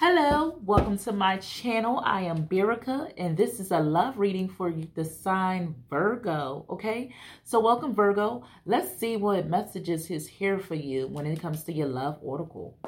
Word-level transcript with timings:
Hello, 0.00 0.60
welcome 0.64 0.96
to 0.98 1.12
my 1.12 1.38
channel. 1.38 2.00
I 2.04 2.20
am 2.20 2.46
Berica, 2.46 3.12
and 3.18 3.36
this 3.36 3.58
is 3.58 3.72
a 3.72 3.80
love 3.80 4.16
reading 4.16 4.48
for 4.48 4.72
the 4.94 5.04
sign 5.04 5.74
Virgo. 5.90 6.64
Okay, 6.70 7.12
so 7.42 7.58
welcome, 7.58 7.96
Virgo. 7.96 8.44
Let's 8.64 8.96
see 8.96 9.16
what 9.16 9.48
messages 9.48 10.08
is 10.08 10.28
here 10.28 10.60
for 10.60 10.76
you 10.76 11.08
when 11.08 11.26
it 11.26 11.40
comes 11.40 11.64
to 11.64 11.72
your 11.72 11.88
love 11.88 12.16
oracle. 12.22 12.78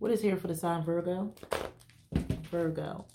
What 0.00 0.10
is 0.10 0.20
here 0.20 0.36
for 0.36 0.48
the 0.48 0.56
sign 0.56 0.82
Virgo? 0.82 1.32
Virgo. 2.50 3.06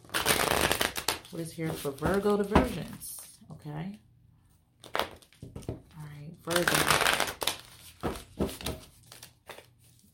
What 1.32 1.42
is 1.42 1.52
here 1.52 1.74
for 1.74 1.92
Virgo 1.92 2.38
diversions? 2.38 3.20
Okay. 3.52 4.00
All 4.96 5.08
right, 5.98 6.32
Virgo. 6.46 6.78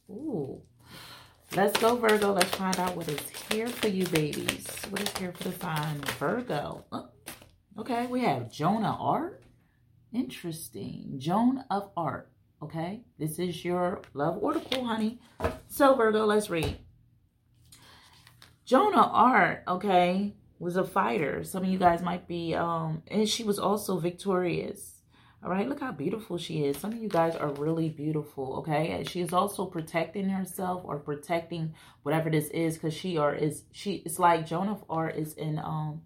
Ooh. 0.09 0.63
Let's 1.57 1.79
go, 1.79 1.95
Virgo. 1.95 2.33
Let's 2.33 2.53
find 2.53 2.79
out 2.79 2.95
what 2.95 3.09
is 3.09 3.19
here 3.51 3.65
for 3.65 3.87
you, 3.87 4.05
babies. 4.09 4.67
What 4.91 5.01
is 5.01 5.17
here 5.17 5.31
for 5.31 5.45
the 5.45 5.57
sign 5.57 5.99
Virgo? 6.19 6.85
Oh, 6.91 7.09
okay, 7.79 8.05
we 8.05 8.21
have 8.21 8.51
Joan 8.51 8.85
of 8.85 9.01
Arc. 9.01 9.41
Interesting. 10.13 11.15
Joan 11.17 11.63
of 11.71 11.89
Arc. 11.97 12.29
Okay, 12.61 13.01
this 13.17 13.39
is 13.39 13.65
your 13.65 14.03
love 14.13 14.37
oracle, 14.39 14.85
honey. 14.85 15.19
So, 15.67 15.95
Virgo, 15.95 16.27
let's 16.27 16.51
read. 16.51 16.77
Joan 18.63 18.93
of 18.93 19.09
Arc, 19.11 19.63
okay, 19.67 20.35
was 20.59 20.77
a 20.77 20.83
fighter. 20.83 21.43
Some 21.43 21.63
of 21.63 21.69
you 21.69 21.79
guys 21.79 22.03
might 22.03 22.27
be, 22.27 22.53
um, 22.53 23.01
and 23.07 23.27
she 23.27 23.43
was 23.43 23.57
also 23.57 23.97
victorious 23.97 24.96
all 25.43 25.51
right, 25.51 25.69
look 25.69 25.81
how 25.81 25.91
beautiful 25.91 26.37
she 26.37 26.65
is. 26.65 26.77
Some 26.77 26.93
of 26.93 26.97
you 26.97 27.09
guys 27.09 27.35
are 27.35 27.49
really 27.49 27.89
beautiful, 27.89 28.57
okay? 28.57 29.03
She 29.07 29.21
is 29.21 29.33
also 29.33 29.65
protecting 29.65 30.29
herself 30.29 30.81
or 30.83 30.97
protecting 30.97 31.75
whatever 32.01 32.29
this 32.29 32.47
is 32.49 32.73
because 32.75 32.93
she 32.93 33.17
or 33.17 33.35
is 33.35 33.63
she 33.71 34.01
it's 34.05 34.17
like 34.17 34.47
Joan 34.47 34.67
of 34.67 34.83
Arc 34.89 35.15
is 35.15 35.33
in 35.33 35.59
um 35.59 36.01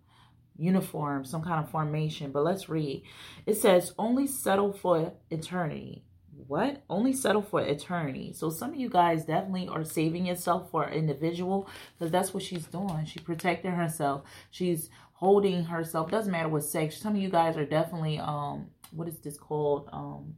uniform, 0.58 1.26
some 1.26 1.42
kind 1.42 1.64
of 1.64 1.72
formation. 1.72 2.32
But 2.32 2.44
let's 2.44 2.70
read. 2.70 3.04
It 3.46 3.56
says, 3.56 3.94
only 3.98 4.28
settle 4.28 4.74
for 4.74 5.14
eternity. 5.30 6.04
What? 6.48 6.84
Only 6.90 7.14
settle 7.14 7.42
for 7.42 7.62
eternity. 7.62 8.34
So 8.34 8.50
some 8.50 8.72
of 8.72 8.76
you 8.76 8.90
guys 8.90 9.26
definitely 9.26 9.70
are 9.70 9.84
saving 9.86 10.26
yourself 10.26 10.70
for 10.70 10.84
an 10.84 10.94
individual 10.94 11.70
because 11.98 12.12
that's 12.12 12.34
what 12.34 12.44
she's 12.44 12.66
doing. 12.66 13.06
She's 13.06 13.24
protecting 13.24 13.72
herself. 13.72 14.24
She's 14.50 14.90
holding 15.14 15.66
herself. 15.66 16.12
Doesn't 16.12 16.32
matter 16.32 16.50
what 16.50 16.64
sex. 16.64 16.98
Some 16.98 17.16
of 17.16 17.22
you 17.22 17.30
guys 17.30 17.56
are 17.56 17.66
definitely 17.66 18.20
um 18.20 18.68
what 18.92 19.08
is 19.08 19.20
this 19.20 19.38
called? 19.38 19.90
Um, 19.92 20.36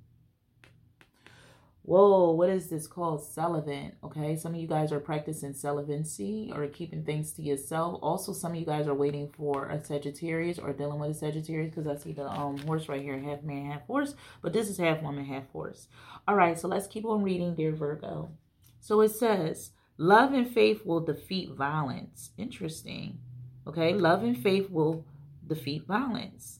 whoa, 1.83 2.31
what 2.31 2.49
is 2.49 2.69
this 2.69 2.87
called? 2.87 3.23
Celibate. 3.23 3.95
Okay, 4.03 4.35
some 4.35 4.53
of 4.53 4.61
you 4.61 4.67
guys 4.67 4.91
are 4.91 4.99
practicing 4.99 5.53
celibacy 5.53 6.51
or 6.55 6.65
keeping 6.67 7.03
things 7.03 7.31
to 7.33 7.41
yourself. 7.41 7.99
Also, 8.01 8.33
some 8.33 8.53
of 8.53 8.57
you 8.57 8.65
guys 8.65 8.87
are 8.87 8.93
waiting 8.93 9.29
for 9.35 9.67
a 9.69 9.83
Sagittarius 9.83 10.59
or 10.59 10.73
dealing 10.73 10.99
with 10.99 11.11
a 11.11 11.13
Sagittarius 11.13 11.73
because 11.73 11.87
I 11.87 12.01
see 12.01 12.13
the 12.13 12.27
um 12.27 12.57
horse 12.59 12.87
right 12.87 13.01
here, 13.01 13.19
half 13.19 13.43
man, 13.43 13.71
half 13.71 13.85
horse. 13.85 14.15
But 14.41 14.53
this 14.53 14.69
is 14.69 14.77
half 14.77 15.01
woman, 15.01 15.25
half 15.25 15.49
horse. 15.51 15.87
All 16.27 16.35
right, 16.35 16.57
so 16.57 16.67
let's 16.67 16.87
keep 16.87 17.05
on 17.05 17.23
reading, 17.23 17.55
dear 17.55 17.71
Virgo. 17.71 18.31
So 18.79 19.01
it 19.01 19.09
says, 19.09 19.71
love 19.97 20.33
and 20.33 20.49
faith 20.49 20.85
will 20.85 20.99
defeat 20.99 21.51
violence. 21.51 22.31
Interesting. 22.37 23.19
Okay, 23.65 23.93
love 23.93 24.23
and 24.23 24.37
faith 24.37 24.69
will 24.69 25.05
defeat 25.47 25.85
violence. 25.87 26.59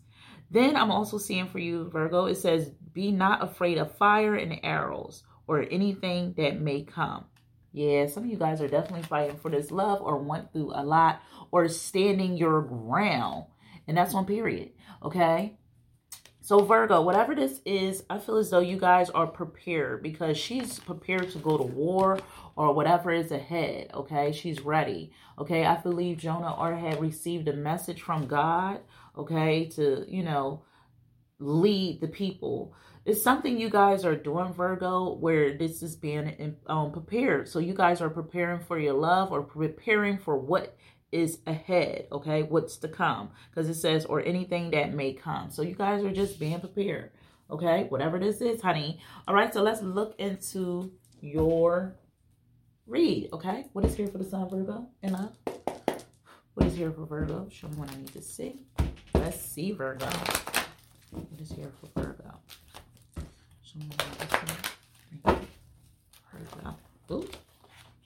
Then 0.54 0.76
I'm 0.76 0.92
also 0.92 1.18
seeing 1.18 1.48
for 1.48 1.58
you, 1.58 1.90
Virgo, 1.90 2.26
it 2.26 2.36
says, 2.36 2.70
be 2.94 3.12
not 3.12 3.44
afraid 3.44 3.80
of 3.80 3.98
fire 3.98 4.36
and 4.36 4.60
arrows 4.62 5.24
or 5.48 5.66
anything 5.72 6.36
that 6.38 6.62
may 6.62 6.84
come. 6.84 7.26
Yeah, 7.72 8.06
some 8.06 8.26
of 8.26 8.30
you 8.30 8.38
guys 8.38 8.62
are 8.62 8.68
definitely 8.68 9.02
fighting 9.02 9.38
for 9.38 9.50
this 9.50 9.72
love 9.72 10.00
or 10.04 10.20
went 10.20 10.54
through 10.54 10.74
a 10.76 10.84
lot 10.84 11.24
or 11.50 11.68
standing 11.70 12.38
your 12.38 12.62
ground. 12.62 13.46
And 13.88 13.98
that's 13.98 14.14
on 14.14 14.28
period. 14.28 14.74
Okay. 15.02 15.58
So 16.42 16.60
Virgo, 16.60 17.02
whatever 17.02 17.34
this 17.34 17.60
is, 17.66 18.04
I 18.08 18.20
feel 18.20 18.38
as 18.38 18.52
though 18.52 18.60
you 18.60 18.78
guys 18.78 19.10
are 19.10 19.26
prepared 19.26 20.04
because 20.04 20.38
she's 20.38 20.78
prepared 20.78 21.32
to 21.32 21.40
go 21.40 21.58
to 21.58 21.64
war 21.64 22.20
or 22.56 22.74
whatever 22.74 23.12
is 23.12 23.32
ahead. 23.32 23.90
Okay. 23.92 24.32
She's 24.32 24.62
ready. 24.62 25.12
Okay. 25.40 25.66
I 25.66 25.78
believe 25.78 26.18
Joan 26.18 26.44
of 26.44 26.60
Arc 26.60 26.78
had 26.78 27.02
received 27.02 27.48
a 27.48 27.54
message 27.54 28.04
from 28.04 28.28
God 28.28 28.82
okay, 29.18 29.66
to, 29.76 30.06
you 30.08 30.24
know, 30.24 30.64
lead 31.40 32.02
the 32.02 32.08
people. 32.08 32.74
It's 33.06 33.22
something 33.22 33.60
you 33.60 33.70
guys 33.70 34.06
are 34.06 34.16
doing, 34.16 34.54
Virgo, 34.54 35.16
where 35.16 35.58
this 35.58 35.84
is 35.84 35.96
being 35.96 36.56
um, 36.68 36.92
prepared. 36.92 37.50
So 37.50 37.60
you 37.60 37.74
guys 37.74 38.02
are 38.02 38.10
preparing 38.10 38.62
for 38.62 38.80
your 38.80 38.94
love 38.94 39.32
or 39.32 39.44
preparing 39.44 40.18
for 40.18 40.38
what 40.38 40.78
is 41.12 41.40
ahead, 41.46 42.08
okay? 42.12 42.44
What's 42.44 42.78
to 42.78 42.88
come. 42.88 43.32
Because 43.50 43.70
it 43.70 43.76
says, 43.76 44.06
or 44.06 44.22
anything 44.22 44.72
that 44.72 44.94
may 44.94 45.14
come. 45.14 45.52
So 45.52 45.62
you 45.62 45.76
guys 45.76 46.04
are 46.04 46.14
just 46.14 46.40
being 46.40 46.60
prepared, 46.60 47.12
okay? 47.52 47.86
Whatever 47.90 48.20
this 48.20 48.42
is, 48.42 48.62
honey. 48.62 49.00
All 49.28 49.36
right, 49.36 49.54
so 49.54 49.62
let's 49.62 49.82
look 49.82 50.16
into 50.18 50.92
your 51.20 51.96
read, 52.88 53.30
okay? 53.34 53.66
What 53.74 53.86
is 53.86 53.96
here 53.96 54.08
for 54.08 54.18
the 54.18 54.26
sun, 54.26 54.50
Virgo? 54.50 54.88
And 55.04 55.14
love? 55.14 55.38
What 56.54 56.68
is 56.68 56.76
here 56.76 56.92
for 56.92 57.06
Virgo? 57.06 57.48
Show 57.52 57.68
me 57.68 57.76
what 57.76 57.92
I 57.92 57.96
need 57.96 58.14
to 58.14 58.22
see. 58.22 58.62
Let's 59.24 59.40
see, 59.40 59.72
Virgo. 59.72 60.06
What 61.12 61.40
is 61.40 61.54
here 61.54 61.72
for 61.80 61.88
Virgo? 61.98 62.34
Virgo. 66.34 66.76
Ooh. 67.10 67.30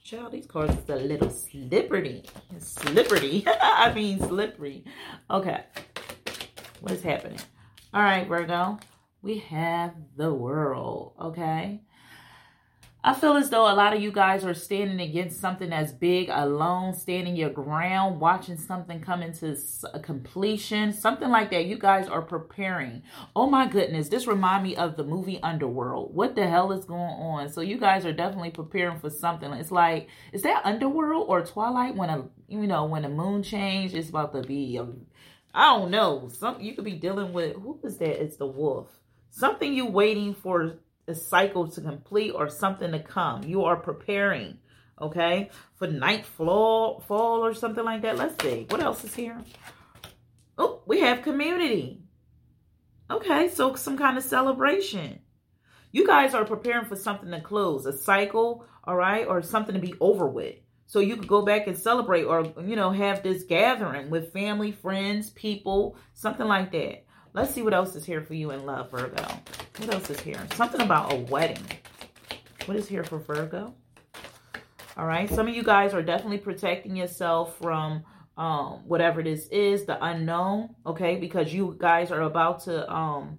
Child, 0.04 0.30
these 0.30 0.46
cards 0.46 0.76
is 0.78 0.88
a 0.88 0.94
little 0.94 1.30
slippery. 1.30 2.22
Slippery. 2.60 3.44
I 3.60 3.92
mean 3.92 4.20
slippery. 4.20 4.84
Okay. 5.28 5.64
What 6.82 6.92
is 6.92 7.02
happening? 7.02 7.40
All 7.92 8.02
right, 8.02 8.28
Virgo. 8.28 8.78
We 9.20 9.38
have 9.38 9.94
the 10.16 10.32
world, 10.32 11.14
okay? 11.20 11.80
I 13.04 13.14
feel 13.14 13.36
as 13.36 13.48
though 13.48 13.72
a 13.72 13.74
lot 13.74 13.94
of 13.94 14.02
you 14.02 14.10
guys 14.10 14.44
are 14.44 14.54
standing 14.54 15.00
against 15.00 15.40
something 15.40 15.70
that's 15.70 15.92
big 15.92 16.30
alone, 16.30 16.94
standing 16.94 17.36
your 17.36 17.48
ground, 17.48 18.18
watching 18.18 18.56
something 18.56 19.00
come 19.00 19.22
into 19.22 19.56
completion, 20.02 20.92
something 20.92 21.30
like 21.30 21.50
that. 21.52 21.66
You 21.66 21.78
guys 21.78 22.08
are 22.08 22.22
preparing. 22.22 23.04
Oh 23.36 23.48
my 23.48 23.68
goodness, 23.68 24.08
this 24.08 24.26
remind 24.26 24.64
me 24.64 24.74
of 24.74 24.96
the 24.96 25.04
movie 25.04 25.40
Underworld. 25.44 26.12
What 26.12 26.34
the 26.34 26.48
hell 26.48 26.72
is 26.72 26.84
going 26.86 27.00
on? 27.00 27.48
So 27.50 27.60
you 27.60 27.78
guys 27.78 28.04
are 28.04 28.12
definitely 28.12 28.50
preparing 28.50 28.98
for 28.98 29.10
something. 29.10 29.52
It's 29.52 29.70
like, 29.70 30.08
is 30.32 30.42
that 30.42 30.66
Underworld 30.66 31.26
or 31.28 31.44
Twilight 31.44 31.94
when 31.94 32.10
a 32.10 32.24
you 32.48 32.66
know 32.66 32.84
when 32.86 33.02
the 33.02 33.08
moon 33.08 33.44
change? 33.44 33.94
It's 33.94 34.08
about 34.08 34.32
to 34.32 34.42
be 34.42 34.76
a, 34.76 34.88
I 35.54 35.78
don't 35.78 35.92
know. 35.92 36.28
Some 36.36 36.60
you 36.60 36.74
could 36.74 36.84
be 36.84 36.94
dealing 36.94 37.32
with 37.32 37.54
who 37.54 37.78
is 37.84 37.98
that? 37.98 38.20
It's 38.20 38.38
the 38.38 38.46
wolf. 38.46 38.88
Something 39.30 39.72
you 39.72 39.86
waiting 39.86 40.34
for 40.34 40.78
a 41.08 41.14
cycle 41.14 41.68
to 41.68 41.80
complete 41.80 42.30
or 42.30 42.48
something 42.48 42.92
to 42.92 43.00
come. 43.00 43.42
You 43.44 43.64
are 43.64 43.76
preparing, 43.76 44.58
okay, 45.00 45.50
for 45.76 45.86
night 45.86 46.26
fall, 46.26 47.00
fall 47.08 47.44
or 47.44 47.54
something 47.54 47.84
like 47.84 48.02
that. 48.02 48.16
Let's 48.16 48.42
see. 48.42 48.66
What 48.68 48.82
else 48.82 49.04
is 49.04 49.14
here? 49.14 49.38
Oh, 50.56 50.82
we 50.86 51.00
have 51.00 51.22
community. 51.22 52.02
Okay, 53.10 53.48
so 53.48 53.74
some 53.74 53.96
kind 53.96 54.18
of 54.18 54.24
celebration. 54.24 55.20
You 55.92 56.06
guys 56.06 56.34
are 56.34 56.44
preparing 56.44 56.84
for 56.84 56.96
something 56.96 57.30
to 57.30 57.40
close, 57.40 57.86
a 57.86 57.92
cycle, 57.92 58.66
all 58.84 58.96
right, 58.96 59.26
or 59.26 59.40
something 59.40 59.74
to 59.74 59.80
be 59.80 59.94
over 60.00 60.26
with. 60.26 60.56
So 60.86 61.00
you 61.00 61.16
could 61.16 61.28
go 61.28 61.42
back 61.42 61.66
and 61.66 61.76
celebrate 61.76 62.24
or, 62.24 62.52
you 62.62 62.76
know, 62.76 62.90
have 62.90 63.22
this 63.22 63.44
gathering 63.44 64.10
with 64.10 64.32
family, 64.32 64.72
friends, 64.72 65.30
people, 65.30 65.96
something 66.14 66.46
like 66.46 66.72
that. 66.72 67.04
Let's 67.34 67.54
see 67.54 67.62
what 67.62 67.74
else 67.74 67.94
is 67.94 68.04
here 68.04 68.22
for 68.22 68.34
you 68.34 68.50
in 68.50 68.64
love, 68.64 68.90
Virgo. 68.90 69.22
What 69.78 69.94
else 69.94 70.10
is 70.10 70.20
here? 70.20 70.40
Something 70.54 70.80
about 70.80 71.12
a 71.12 71.16
wedding. 71.16 71.64
What 72.64 72.76
is 72.76 72.88
here 72.88 73.04
for 73.04 73.18
Virgo? 73.18 73.74
All 74.96 75.06
right. 75.06 75.30
Some 75.30 75.46
of 75.46 75.54
you 75.54 75.62
guys 75.62 75.94
are 75.94 76.02
definitely 76.02 76.38
protecting 76.38 76.96
yourself 76.96 77.56
from 77.58 78.02
um, 78.36 78.82
whatever 78.86 79.22
this 79.22 79.46
is, 79.48 79.84
the 79.84 80.02
unknown. 80.04 80.74
Okay. 80.84 81.16
Because 81.16 81.52
you 81.52 81.76
guys 81.78 82.10
are 82.10 82.22
about 82.22 82.64
to, 82.64 82.90
um, 82.92 83.38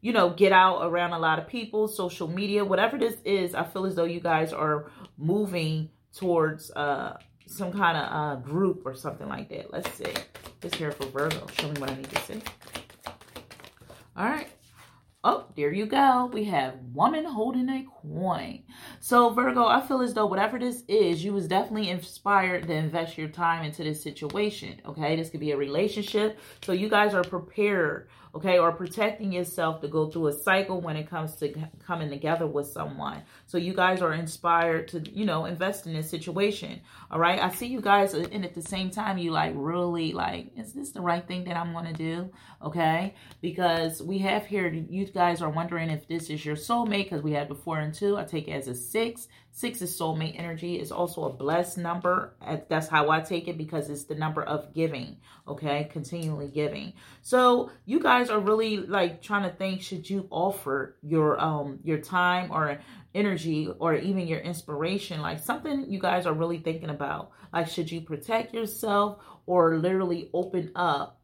you 0.00 0.12
know, 0.12 0.30
get 0.30 0.52
out 0.52 0.84
around 0.84 1.12
a 1.12 1.18
lot 1.18 1.38
of 1.38 1.46
people, 1.46 1.86
social 1.86 2.28
media, 2.28 2.64
whatever 2.64 2.98
this 2.98 3.16
is. 3.24 3.54
I 3.54 3.64
feel 3.64 3.86
as 3.86 3.94
though 3.94 4.04
you 4.04 4.20
guys 4.20 4.52
are 4.52 4.90
moving 5.16 5.90
towards 6.14 6.70
uh, 6.72 7.18
some 7.46 7.72
kind 7.72 7.96
of 7.96 8.12
uh, 8.12 8.40
group 8.40 8.82
or 8.84 8.94
something 8.94 9.28
like 9.28 9.48
that. 9.50 9.72
Let's 9.72 9.92
see. 9.92 10.12
What's 10.60 10.76
here 10.76 10.92
for 10.92 11.06
Virgo? 11.06 11.46
Show 11.58 11.70
me 11.70 11.80
what 11.80 11.90
I 11.90 11.94
need 11.94 12.10
to 12.10 12.20
see. 12.22 12.42
All 14.18 14.26
right. 14.26 14.48
Oh, 15.22 15.46
there 15.54 15.72
you 15.72 15.86
go. 15.86 16.28
We 16.32 16.42
have 16.46 16.74
woman 16.92 17.24
holding 17.24 17.68
a 17.68 17.86
coin. 18.08 18.62
So 19.00 19.30
Virgo, 19.30 19.66
I 19.66 19.80
feel 19.80 20.02
as 20.02 20.14
though 20.14 20.26
whatever 20.26 20.58
this 20.58 20.82
is, 20.88 21.24
you 21.24 21.32
was 21.32 21.48
definitely 21.48 21.90
inspired 21.90 22.66
to 22.66 22.72
invest 22.72 23.18
your 23.18 23.28
time 23.28 23.64
into 23.64 23.84
this 23.84 24.02
situation. 24.02 24.80
Okay, 24.86 25.16
this 25.16 25.30
could 25.30 25.40
be 25.40 25.52
a 25.52 25.56
relationship. 25.56 26.38
So 26.62 26.72
you 26.72 26.88
guys 26.88 27.14
are 27.14 27.24
prepared 27.24 28.08
okay, 28.34 28.58
or 28.58 28.72
protecting 28.72 29.32
yourself 29.32 29.80
to 29.80 29.88
go 29.88 30.08
through 30.08 30.28
a 30.28 30.32
cycle 30.32 30.80
when 30.80 30.96
it 30.96 31.08
comes 31.08 31.36
to 31.36 31.52
coming 31.84 32.10
together 32.10 32.46
with 32.46 32.66
someone. 32.66 33.22
So 33.46 33.58
you 33.58 33.74
guys 33.74 34.02
are 34.02 34.12
inspired 34.12 34.88
to, 34.88 35.00
you 35.10 35.24
know, 35.24 35.46
invest 35.46 35.86
in 35.86 35.92
this 35.92 36.10
situation. 36.10 36.80
All 37.10 37.18
right. 37.18 37.40
I 37.40 37.50
see 37.50 37.66
you 37.66 37.80
guys, 37.80 38.14
uh, 38.14 38.26
and 38.30 38.44
at 38.44 38.54
the 38.54 38.62
same 38.62 38.90
time, 38.90 39.18
you 39.18 39.30
like 39.30 39.52
really 39.56 40.12
like, 40.12 40.50
is 40.56 40.72
this 40.72 40.92
the 40.92 41.00
right 41.00 41.26
thing 41.26 41.44
that 41.44 41.56
I'm 41.56 41.72
going 41.72 41.86
to 41.86 41.92
do? 41.92 42.30
Okay. 42.62 43.14
Because 43.40 44.02
we 44.02 44.18
have 44.18 44.46
here, 44.46 44.68
you 44.68 45.06
guys 45.06 45.42
are 45.42 45.50
wondering 45.50 45.90
if 45.90 46.06
this 46.06 46.30
is 46.30 46.44
your 46.44 46.56
soulmate 46.56 47.04
because 47.04 47.22
we 47.22 47.32
have 47.32 47.48
before 47.48 47.78
and 47.78 47.94
two. 47.98 48.16
I 48.16 48.24
take 48.24 48.48
it 48.48 48.52
as 48.52 48.68
a 48.68 48.74
six. 48.74 49.28
Six 49.50 49.82
is 49.82 49.98
soulmate 49.98 50.38
energy. 50.38 50.76
It's 50.76 50.92
also 50.92 51.24
a 51.24 51.32
blessed 51.32 51.78
number. 51.78 52.36
That's 52.68 52.86
how 52.86 53.10
I 53.10 53.20
take 53.20 53.48
it 53.48 53.58
because 53.58 53.90
it's 53.90 54.04
the 54.04 54.14
number 54.14 54.42
of 54.42 54.72
giving. 54.74 55.16
Okay. 55.48 55.88
Continually 55.92 56.48
giving. 56.48 56.92
So 57.22 57.70
you 57.84 58.00
guys 58.00 58.28
guys 58.28 58.30
are 58.30 58.40
really 58.40 58.78
like 58.78 59.22
trying 59.22 59.42
to 59.42 59.56
think 59.56 59.80
should 59.80 60.08
you 60.08 60.26
offer 60.30 60.96
your 61.02 61.40
um 61.40 61.78
your 61.84 61.98
time 61.98 62.50
or 62.50 62.80
energy 63.14 63.68
or 63.78 63.94
even 63.94 64.26
your 64.26 64.40
inspiration 64.40 65.20
like 65.20 65.38
something 65.38 65.90
you 65.90 65.98
guys 65.98 66.26
are 66.26 66.34
really 66.34 66.58
thinking 66.58 66.90
about 66.90 67.30
like 67.52 67.68
should 67.68 67.90
you 67.90 68.00
protect 68.00 68.54
yourself 68.54 69.18
or 69.46 69.78
literally 69.78 70.30
open 70.32 70.70
up 70.74 71.17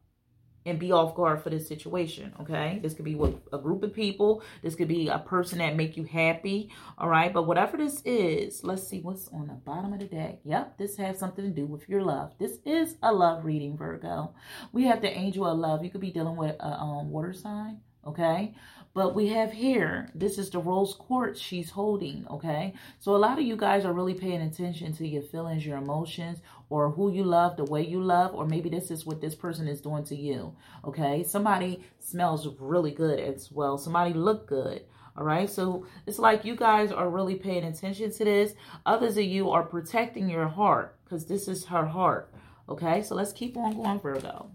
and 0.65 0.79
be 0.79 0.91
off 0.91 1.15
guard 1.15 1.41
for 1.41 1.49
this 1.49 1.67
situation 1.67 2.33
okay? 2.41 2.79
This 2.81 2.93
could 2.93 3.05
be 3.05 3.15
with 3.15 3.35
a 3.53 3.57
group 3.57 3.83
of 3.83 3.93
people. 3.93 4.43
This 4.61 4.75
could 4.75 4.87
be 4.87 5.07
a 5.07 5.19
person 5.19 5.59
that 5.59 5.75
make 5.75 5.97
you 5.97 6.03
happy 6.03 6.71
all 6.97 7.09
right? 7.09 7.33
But 7.33 7.43
whatever 7.43 7.77
this 7.77 8.01
is 8.05 8.63
let's 8.63 8.87
see 8.87 9.01
what's 9.01 9.27
on 9.29 9.47
the 9.47 9.53
bottom 9.53 9.93
of 9.93 9.99
the 9.99 10.05
deck. 10.05 10.39
Yep 10.43 10.77
this 10.77 10.97
has 10.97 11.19
something 11.19 11.45
to 11.45 11.51
do 11.51 11.65
with 11.65 11.87
your 11.89 12.01
love. 12.01 12.33
This 12.39 12.59
is 12.65 12.95
a 13.01 13.11
love 13.11 13.45
reading 13.45 13.77
virgo. 13.77 14.33
We 14.71 14.83
have 14.85 15.01
the 15.01 15.11
angel 15.11 15.45
of 15.45 15.57
love. 15.57 15.83
You 15.83 15.89
could 15.89 16.01
be 16.01 16.11
dealing 16.11 16.35
with 16.35 16.55
a 16.59 16.79
um, 16.79 17.09
water 17.09 17.33
sign 17.33 17.79
okay 18.07 18.53
but 18.95 19.13
we 19.13 19.27
have 19.27 19.51
here, 19.51 20.09
this 20.15 20.37
is 20.37 20.49
the 20.49 20.57
rose 20.57 20.93
quartz 20.93 21.37
she's 21.37 21.69
holding, 21.69 22.25
okay? 22.31 22.73
So 22.99 23.13
a 23.13 23.17
lot 23.17 23.37
of 23.37 23.43
you 23.43 23.57
guys 23.57 23.83
are 23.83 23.91
really 23.91 24.13
paying 24.13 24.41
attention 24.41 24.93
to 24.93 25.05
your 25.05 25.21
feelings, 25.21 25.65
your 25.65 25.77
emotions, 25.77 26.39
or 26.69 26.89
who 26.89 27.11
you 27.11 27.25
love, 27.25 27.57
the 27.57 27.65
way 27.65 27.85
you 27.85 28.01
love, 28.01 28.33
or 28.33 28.45
maybe 28.47 28.69
this 28.69 28.89
is 28.89 29.05
what 29.05 29.19
this 29.19 29.35
person 29.35 29.67
is 29.67 29.81
doing 29.81 30.05
to 30.05 30.15
you, 30.15 30.55
okay? 30.85 31.23
Somebody 31.23 31.83
smells 31.99 32.47
really 32.57 32.91
good 32.91 33.19
as 33.19 33.51
well. 33.51 33.77
Somebody 33.77 34.13
look 34.13 34.47
good. 34.47 34.85
All 35.17 35.25
right. 35.25 35.49
So 35.49 35.85
it's 36.05 36.19
like 36.19 36.45
you 36.45 36.55
guys 36.55 36.91
are 36.91 37.09
really 37.09 37.35
paying 37.35 37.63
attention 37.63 38.11
to 38.11 38.23
this. 38.25 38.53
Others 38.85 39.17
of 39.17 39.23
you 39.23 39.49
are 39.49 39.63
protecting 39.63 40.29
your 40.29 40.47
heart 40.47 40.97
because 41.03 41.25
this 41.25 41.47
is 41.47 41.65
her 41.65 41.85
heart. 41.85 42.33
Okay. 42.67 43.01
So 43.01 43.15
let's 43.15 43.31
keep 43.31 43.55
on 43.55 43.81
going, 43.81 43.99
Virgo. 44.01 44.51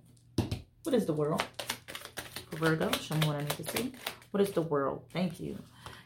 What 0.83 0.95
is 0.95 1.07
the 1.07 1.15
world? 1.15 1.43
For 2.51 2.57
Virgo, 2.57 2.91
show 2.93 3.15
me 3.15 3.27
what 3.27 3.37
I 3.37 3.41
need 3.41 3.51
to 3.51 3.65
see. 3.73 3.93
What 4.31 4.43
is 4.43 4.53
the 4.53 4.63
world? 4.63 5.03
Thank 5.13 5.41
you. 5.41 5.59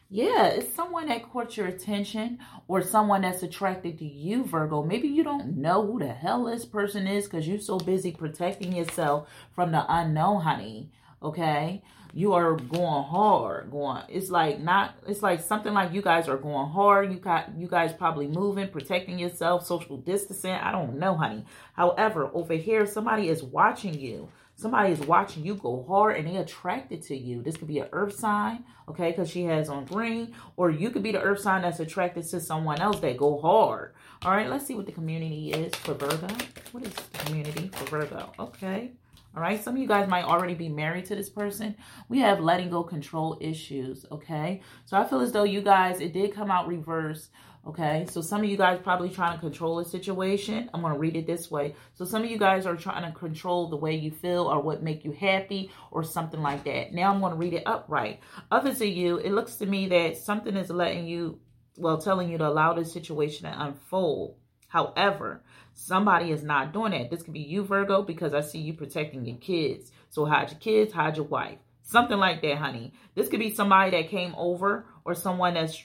Yeah, 0.09 0.47
it's 0.47 0.73
someone 0.73 1.07
that 1.07 1.31
caught 1.31 1.57
your 1.57 1.65
attention 1.67 2.37
or 2.67 2.83
someone 2.83 3.21
that's 3.21 3.41
attracted 3.41 3.97
to 3.99 4.05
you, 4.05 4.43
Virgo. 4.43 4.83
Maybe 4.83 5.07
you 5.07 5.23
don't 5.23 5.57
know 5.57 5.85
who 5.85 5.99
the 5.99 6.13
hell 6.13 6.45
this 6.45 6.63
person 6.63 7.07
is 7.07 7.25
because 7.25 7.47
you're 7.47 7.59
so 7.59 7.79
busy 7.79 8.11
protecting 8.11 8.71
yourself 8.71 9.27
from 9.53 9.71
the 9.71 9.83
unknown, 9.89 10.41
honey. 10.41 10.91
Okay? 11.23 11.81
You 12.13 12.33
are 12.33 12.53
going 12.55 13.03
hard, 13.03 13.71
going. 13.71 14.03
It's 14.07 14.29
like 14.29 14.61
not. 14.61 14.95
It's 15.05 15.21
like 15.21 15.41
something 15.41 15.73
like 15.73 15.91
you 15.91 16.01
guys 16.01 16.29
are 16.29 16.37
going 16.37 16.69
hard. 16.69 17.11
You 17.11 17.19
got 17.19 17.57
you 17.57 17.67
guys 17.67 17.91
probably 17.91 18.27
moving, 18.27 18.69
protecting 18.69 19.19
yourself, 19.19 19.65
social 19.65 19.97
distancing. 19.97 20.53
I 20.53 20.71
don't 20.71 20.97
know, 20.97 21.15
honey. 21.15 21.43
However, 21.73 22.29
over 22.33 22.53
here, 22.53 22.85
somebody 22.85 23.27
is 23.27 23.43
watching 23.43 23.99
you. 23.99 24.29
Somebody 24.57 24.93
is 24.93 24.99
watching 25.01 25.45
you 25.45 25.55
go 25.55 25.83
hard 25.87 26.15
and 26.15 26.27
they 26.27 26.37
attracted 26.37 27.01
to 27.03 27.15
you. 27.15 27.41
This 27.41 27.57
could 27.57 27.67
be 27.67 27.79
an 27.79 27.89
earth 27.91 28.17
sign, 28.17 28.63
okay, 28.87 29.11
because 29.11 29.29
she 29.29 29.43
has 29.43 29.67
on 29.67 29.83
green. 29.85 30.33
Or 30.55 30.71
you 30.71 30.89
could 30.91 31.03
be 31.03 31.11
the 31.11 31.21
earth 31.21 31.41
sign 31.41 31.63
that's 31.63 31.81
attracted 31.81 32.25
to 32.29 32.39
someone 32.39 32.79
else 32.79 33.01
that 33.01 33.17
go 33.17 33.39
hard. 33.41 33.93
All 34.23 34.31
right, 34.31 34.49
let's 34.49 34.65
see 34.65 34.75
what 34.75 34.85
the 34.85 34.93
community 34.93 35.51
is 35.51 35.75
for 35.75 35.93
Virgo. 35.93 36.33
What 36.71 36.85
is 36.85 36.93
the 36.93 37.17
community 37.25 37.69
for 37.73 37.85
Virgo? 37.85 38.31
Okay. 38.39 38.91
All 39.35 39.41
right, 39.41 39.61
some 39.61 39.75
of 39.75 39.81
you 39.81 39.87
guys 39.87 40.07
might 40.07 40.23
already 40.23 40.53
be 40.53 40.69
married 40.69 41.03
to 41.07 41.15
this 41.15 41.29
person. 41.29 41.75
We 42.07 42.19
have 42.19 42.39
letting 42.39 42.69
go 42.69 42.83
control 42.83 43.37
issues, 43.41 44.05
okay? 44.09 44.61
So 44.85 44.95
I 44.95 45.03
feel 45.03 45.19
as 45.19 45.33
though 45.33 45.43
you 45.43 45.59
guys, 45.59 45.99
it 45.99 46.13
did 46.13 46.33
come 46.33 46.49
out 46.49 46.69
reverse 46.69 47.27
Okay, 47.67 48.05
so 48.07 48.21
some 48.21 48.43
of 48.43 48.49
you 48.49 48.57
guys 48.57 48.79
probably 48.83 49.09
trying 49.09 49.33
to 49.33 49.39
control 49.39 49.79
a 49.79 49.85
situation. 49.85 50.69
I'm 50.71 50.81
going 50.81 50.93
to 50.93 50.99
read 50.99 51.15
it 51.15 51.25
this 51.25 51.49
way. 51.49 51.73
So 51.95 52.05
some 52.05 52.23
of 52.23 52.29
you 52.29 52.37
guys 52.37 52.67
are 52.67 52.75
trying 52.75 53.11
to 53.11 53.17
control 53.17 53.69
the 53.69 53.75
way 53.75 53.95
you 53.95 54.11
feel 54.11 54.43
or 54.43 54.61
what 54.61 54.83
make 54.83 55.03
you 55.03 55.11
happy 55.11 55.71
or 55.89 56.03
something 56.03 56.43
like 56.43 56.63
that. 56.65 56.93
Now 56.93 57.11
I'm 57.11 57.19
going 57.21 57.31
to 57.31 57.39
read 57.39 57.53
it 57.53 57.63
upright. 57.65 58.19
Others 58.51 58.81
of 58.81 58.87
you, 58.89 59.17
it 59.17 59.31
looks 59.31 59.55
to 59.55 59.65
me 59.65 59.87
that 59.87 60.17
something 60.17 60.55
is 60.55 60.69
letting 60.69 61.07
you, 61.07 61.39
well, 61.75 61.97
telling 61.97 62.29
you 62.29 62.37
to 62.37 62.47
allow 62.47 62.73
this 62.73 62.93
situation 62.93 63.49
to 63.49 63.63
unfold. 63.65 64.35
However, 64.67 65.41
somebody 65.73 66.31
is 66.31 66.43
not 66.43 66.71
doing 66.71 66.91
that. 66.91 67.09
This 67.09 67.23
could 67.23 67.33
be 67.33 67.39
you, 67.39 67.63
Virgo, 67.63 68.03
because 68.03 68.35
I 68.35 68.41
see 68.41 68.59
you 68.59 68.73
protecting 68.73 69.25
your 69.25 69.37
kids. 69.37 69.91
So 70.11 70.25
hide 70.25 70.51
your 70.51 70.59
kids, 70.59 70.93
hide 70.93 71.17
your 71.17 71.25
wife. 71.25 71.57
Something 71.81 72.19
like 72.19 72.43
that, 72.43 72.57
honey. 72.57 72.93
This 73.15 73.27
could 73.27 73.39
be 73.39 73.55
somebody 73.55 73.89
that 73.91 74.09
came 74.09 74.35
over 74.37 74.85
or 75.03 75.15
someone 75.15 75.55
that's 75.55 75.83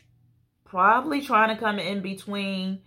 probably 0.70 1.20
trying 1.20 1.54
to 1.54 1.60
come 1.60 1.80
in 1.80 2.00
between 2.00 2.80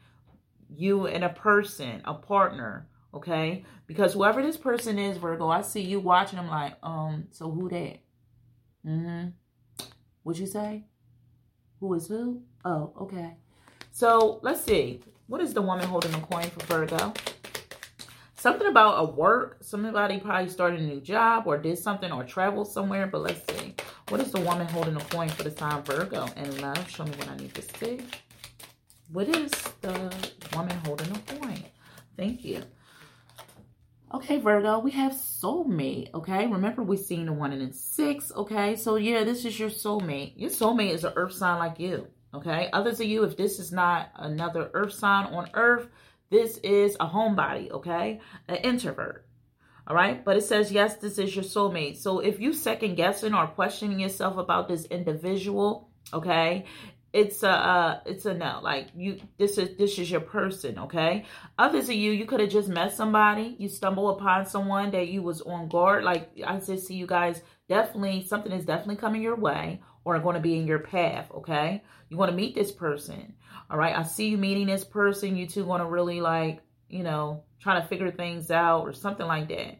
you 0.73 1.05
and 1.05 1.21
a 1.21 1.29
person, 1.29 2.01
a 2.05 2.13
partner, 2.13 2.87
okay? 3.13 3.65
Because 3.87 4.13
whoever 4.13 4.41
this 4.41 4.55
person 4.55 4.97
is, 4.97 5.17
Virgo, 5.17 5.49
I 5.49 5.61
see 5.61 5.81
you 5.81 5.99
watching 5.99 6.37
them 6.37 6.47
like, 6.47 6.75
um, 6.81 7.25
so 7.31 7.51
who 7.51 7.67
that? 7.69 7.99
Mm-hmm. 8.87 9.29
What'd 10.23 10.39
you 10.39 10.47
say? 10.47 10.85
Who 11.81 11.93
is 11.93 12.07
who? 12.07 12.41
Oh, 12.63 12.93
okay. 13.01 13.35
So 13.91 14.39
let's 14.43 14.63
see. 14.63 15.01
What 15.27 15.41
is 15.41 15.53
the 15.53 15.61
woman 15.61 15.85
holding 15.85 16.13
the 16.13 16.19
coin 16.19 16.49
for 16.49 16.65
Virgo? 16.65 17.13
Something 18.35 18.67
about 18.67 19.03
a 19.03 19.11
work. 19.11 19.57
Somebody 19.59 20.19
probably 20.21 20.49
started 20.49 20.79
a 20.79 20.83
new 20.83 21.01
job 21.01 21.47
or 21.47 21.57
did 21.57 21.77
something 21.77 22.11
or 22.13 22.23
traveled 22.23 22.71
somewhere. 22.71 23.07
But 23.07 23.23
let's 23.23 23.39
see. 23.39 23.52
What 24.09 24.19
is 24.19 24.31
the 24.31 24.41
woman 24.41 24.67
holding 24.67 24.95
a 24.95 25.03
coin 25.05 25.29
for 25.29 25.43
the 25.43 25.51
sign 25.51 25.81
Virgo 25.83 26.27
and 26.35 26.61
love? 26.61 26.89
Show 26.89 27.05
me 27.05 27.11
what 27.17 27.29
I 27.29 27.37
need 27.37 27.53
to 27.55 27.61
see. 27.61 28.01
What 29.11 29.29
is 29.29 29.51
the 29.81 30.13
woman 30.53 30.77
holding 30.85 31.11
a 31.11 31.19
coin? 31.19 31.63
Thank 32.17 32.43
you. 32.43 32.63
Okay, 34.13 34.37
Virgo, 34.37 34.77
we 34.77 34.91
have 34.91 35.13
soulmate, 35.13 36.13
okay? 36.13 36.45
Remember, 36.45 36.83
we 36.83 36.97
seen 36.97 37.25
the 37.25 37.33
one 37.33 37.51
in 37.51 37.67
the 37.67 37.73
six, 37.73 38.31
okay? 38.35 38.75
So, 38.75 38.95
yeah, 38.97 39.23
this 39.23 39.43
is 39.43 39.59
your 39.59 39.69
soulmate. 39.69 40.33
Your 40.35 40.51
soulmate 40.51 40.93
is 40.93 41.03
an 41.03 41.13
earth 41.15 41.33
sign 41.33 41.57
like 41.57 41.79
you, 41.79 42.05
okay? 42.31 42.69
Others 42.73 42.99
of 42.99 43.07
you, 43.07 43.23
if 43.23 43.35
this 43.37 43.57
is 43.57 43.71
not 43.71 44.11
another 44.15 44.69
earth 44.73 44.93
sign 44.93 45.33
on 45.33 45.49
earth, 45.55 45.87
this 46.29 46.57
is 46.57 46.95
a 46.99 47.07
homebody, 47.07 47.71
okay? 47.71 48.19
An 48.47 48.57
introvert, 48.57 49.25
all 49.87 49.95
right. 49.95 50.23
But 50.23 50.37
it 50.37 50.43
says, 50.43 50.71
yes, 50.71 50.97
this 50.97 51.17
is 51.17 51.35
your 51.35 51.43
soulmate. 51.43 51.97
So 51.97 52.19
if 52.19 52.39
you 52.39 52.53
second 52.53 52.95
guessing 52.95 53.33
or 53.33 53.47
questioning 53.47 53.99
yourself 53.99 54.37
about 54.37 54.67
this 54.67 54.85
individual, 54.85 55.89
okay, 56.13 56.65
it's 57.11 57.43
a 57.43 57.49
uh, 57.49 57.99
it's 58.05 58.25
a 58.25 58.33
no. 58.33 58.59
Like 58.63 58.87
you, 58.95 59.19
this 59.37 59.57
is 59.57 59.77
this 59.77 59.99
is 59.99 60.09
your 60.09 60.21
person, 60.21 60.79
okay. 60.79 61.25
Others 61.59 61.89
of 61.89 61.95
you, 61.95 62.11
you 62.11 62.25
could 62.25 62.39
have 62.39 62.49
just 62.49 62.69
met 62.69 62.93
somebody. 62.93 63.55
You 63.59 63.69
stumble 63.69 64.09
upon 64.09 64.47
someone 64.47 64.91
that 64.91 65.09
you 65.09 65.21
was 65.21 65.41
on 65.41 65.67
guard. 65.67 66.03
Like 66.03 66.31
I 66.45 66.57
just 66.57 66.87
see 66.87 66.95
you 66.95 67.05
guys 67.05 67.41
definitely 67.69 68.25
something 68.25 68.51
is 68.51 68.65
definitely 68.65 68.95
coming 68.95 69.21
your 69.21 69.35
way 69.35 69.81
or 70.05 70.17
going 70.19 70.35
to 70.35 70.41
be 70.41 70.57
in 70.57 70.65
your 70.65 70.79
path. 70.79 71.29
Okay, 71.31 71.83
you 72.09 72.17
want 72.17 72.31
to 72.31 72.35
meet 72.35 72.55
this 72.55 72.71
person. 72.71 73.35
All 73.69 73.77
right, 73.77 73.95
I 73.95 74.03
see 74.03 74.29
you 74.29 74.37
meeting 74.37 74.67
this 74.67 74.83
person. 74.83 75.37
You 75.37 75.45
two 75.45 75.65
want 75.65 75.83
to 75.83 75.87
really 75.87 76.19
like 76.19 76.61
you 76.93 77.03
know 77.03 77.43
trying 77.59 77.81
to 77.81 77.87
figure 77.87 78.11
things 78.11 78.51
out 78.51 78.81
or 78.81 78.93
something 78.93 79.25
like 79.25 79.47
that. 79.49 79.79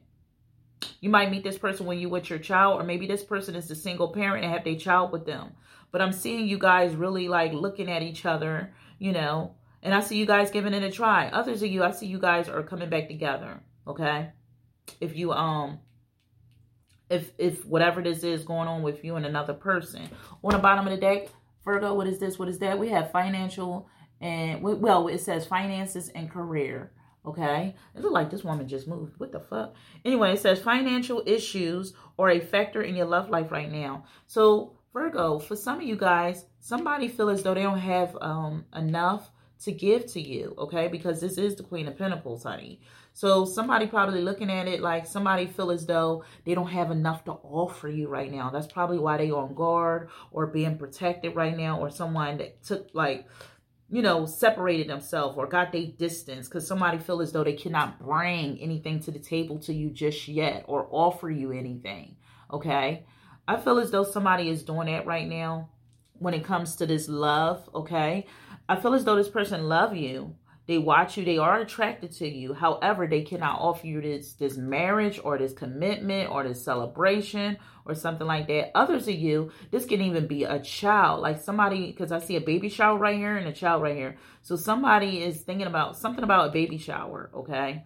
You 1.00 1.10
might 1.10 1.32
meet 1.32 1.44
this 1.44 1.58
person 1.58 1.86
when 1.86 2.00
you 2.00 2.10
with 2.10 2.30
your 2.30 2.40
child, 2.40 2.80
or 2.80 2.84
maybe 2.84 3.08
this 3.08 3.24
person 3.24 3.56
is 3.56 3.70
a 3.70 3.76
single 3.76 4.10
parent 4.10 4.44
and 4.44 4.54
have 4.54 4.64
their 4.64 4.76
child 4.76 5.12
with 5.12 5.26
them. 5.26 5.52
But 5.92 6.02
I'm 6.02 6.12
seeing 6.12 6.48
you 6.48 6.58
guys 6.58 6.96
really 6.96 7.28
like 7.28 7.54
looking 7.54 7.90
at 7.90 8.02
each 8.02 8.26
other, 8.26 8.74
you 9.00 9.12
know, 9.12 9.56
and 9.82 9.94
I 9.94 10.00
see 10.00 10.18
you 10.18 10.26
guys 10.26 10.50
giving 10.50 10.74
it 10.74 10.82
a 10.82 10.90
try. 10.90 11.28
Others 11.28 11.62
of 11.62 11.70
you, 11.70 11.84
I 11.84 11.92
see 11.92 12.08
you 12.08 12.20
guys 12.20 12.50
are 12.50 12.64
coming 12.64 12.90
back 12.90 13.08
together. 13.08 13.62
Okay. 13.86 14.30
If 15.00 15.16
you 15.16 15.32
um 15.34 15.80
if 17.10 17.32
if 17.38 17.66
whatever 17.66 18.02
this 18.02 18.24
is 18.24 18.44
going 18.44 18.68
on 18.68 18.82
with 18.82 19.04
you 19.04 19.16
and 19.16 19.26
another 19.26 19.54
person. 19.54 20.10
On 20.44 20.52
the 20.52 20.58
bottom 20.58 20.88
of 20.88 20.92
the 20.92 21.00
deck, 21.00 21.28
Virgo, 21.64 21.94
what 21.94 22.08
is 22.08 22.20
this? 22.20 22.40
What 22.40 22.50
is 22.50 22.60
that? 22.60 22.80
We 22.80 22.90
have 22.90 23.12
financial 23.12 23.88
and 24.20 24.62
well, 24.62 25.10
it 25.10 25.20
says 25.20 25.46
finances 25.46 26.10
and 26.10 26.32
career. 26.32 26.92
Okay. 27.26 27.76
It 27.96 28.02
looks 28.02 28.14
like 28.14 28.30
this 28.30 28.44
woman 28.44 28.68
just 28.68 28.88
moved. 28.88 29.20
What 29.20 29.32
the 29.32 29.40
fuck? 29.40 29.74
Anyway, 30.04 30.34
it 30.34 30.40
says 30.40 30.60
financial 30.60 31.24
issues 31.26 31.94
are 32.20 32.30
a 32.30 32.40
factor 32.40 32.82
in 32.82 32.96
your 32.96 33.06
love 33.06 33.30
life 33.30 33.52
right 33.52 33.72
now. 33.72 34.06
So 34.28 34.78
Virgo, 34.94 35.40
for 35.40 35.56
some 35.56 35.78
of 35.78 35.84
you 35.84 35.96
guys, 35.96 36.46
somebody 36.60 37.08
feel 37.08 37.30
as 37.30 37.44
though 37.44 37.54
they 37.54 37.64
don't 37.64 37.80
have 37.80 38.16
um, 38.22 38.66
enough 38.76 39.32
to 39.64 39.72
give 39.72 40.06
to 40.08 40.22
you, 40.22 40.54
okay? 40.58 40.88
Because 40.88 41.22
this 41.22 41.38
is 41.38 41.56
the 41.56 41.64
Queen 41.64 41.88
of 41.88 41.98
Pentacles, 41.98 42.44
honey. 42.44 42.82
So 43.14 43.46
somebody 43.46 43.88
probably 43.88 44.22
looking 44.22 44.50
at 44.50 44.68
it 44.68 44.82
like 44.82 45.06
somebody 45.06 45.46
feel 45.46 45.72
as 45.72 45.86
though 45.86 46.24
they 46.46 46.56
don't 46.56 46.68
have 46.68 46.92
enough 46.92 47.24
to 47.26 47.32
offer 47.32 47.88
you 47.88 48.08
right 48.08 48.32
now. 48.32 48.50
That's 48.50 48.72
probably 48.72 48.98
why 48.98 49.18
they 49.18 49.32
on 49.32 49.54
guard 49.54 50.10
or 50.32 50.48
being 50.48 50.78
protected 50.78 51.36
right 51.36 51.56
now 51.56 51.80
or 51.80 51.90
someone 51.90 52.38
that 52.40 52.64
took 52.64 52.90
like 52.94 53.28
you 53.90 54.02
know, 54.02 54.26
separated 54.26 54.88
themselves 54.88 55.38
or 55.38 55.48
got 55.48 55.72
their 55.72 55.86
distance 55.86 56.48
because 56.48 56.68
somebody 56.68 56.98
feel 56.98 57.22
as 57.22 57.32
though 57.32 57.44
they 57.44 57.54
cannot 57.54 58.00
bring 58.00 58.58
anything 58.60 59.00
to 59.02 59.12
the 59.12 59.20
table 59.20 59.60
to 59.60 59.74
you 59.74 59.90
just 59.90 60.28
yet 60.28 60.66
or 60.68 60.88
offer 60.90 61.30
you 61.30 61.52
anything. 61.52 62.16
Okay. 62.52 63.06
I 63.48 63.58
feel 63.58 63.80
as 63.80 63.92
though 63.92 64.04
somebody 64.04 64.50
is 64.50 64.64
doing 64.64 64.88
that 64.88 65.06
right 65.06 65.28
now 65.28 65.70
when 66.14 66.34
it 66.34 66.46
comes 66.46 66.76
to 66.78 66.86
this 66.86 67.10
love. 67.10 67.70
Okay. 67.76 68.26
I 68.68 68.78
feel 68.78 68.94
as 68.94 69.04
though 69.04 69.16
this 69.16 69.30
person 69.30 69.68
love 69.68 69.96
you. 69.96 70.36
They 70.66 70.78
watch 70.78 71.18
you. 71.18 71.26
They 71.26 71.38
are 71.38 71.60
attracted 71.60 72.14
to 72.14 72.28
you. 72.28 72.54
However, 72.54 73.06
they 73.06 73.22
cannot 73.22 73.60
offer 73.60 73.86
you 73.86 74.02
this 74.02 74.34
this 74.34 74.56
marriage 74.56 75.20
or 75.24 75.38
this 75.38 75.54
commitment 75.54 76.32
or 76.32 76.44
this 76.44 76.64
celebration 76.64 77.58
or 77.86 77.96
something 77.96 78.26
like 78.26 78.48
that. 78.48 78.72
Others 78.76 79.10
of 79.10 79.16
you, 79.16 79.52
this 79.72 79.86
can 79.86 80.02
even 80.02 80.26
be 80.26 80.46
a 80.46 80.60
child, 80.60 81.22
like 81.22 81.42
somebody, 81.42 81.88
because 81.88 82.14
I 82.14 82.20
see 82.20 82.38
a 82.38 82.42
baby 82.42 82.70
shower 82.70 82.98
right 82.98 83.18
here 83.18 83.36
and 83.36 83.48
a 83.48 83.52
child 83.52 83.84
right 83.84 83.96
here. 83.96 84.16
So 84.42 84.56
somebody 84.56 85.22
is 85.22 85.42
thinking 85.42 85.68
about 85.68 85.98
something 85.98 86.24
about 86.24 86.50
a 86.50 86.52
baby 86.52 86.78
shower. 86.78 87.30
Okay. 87.36 87.86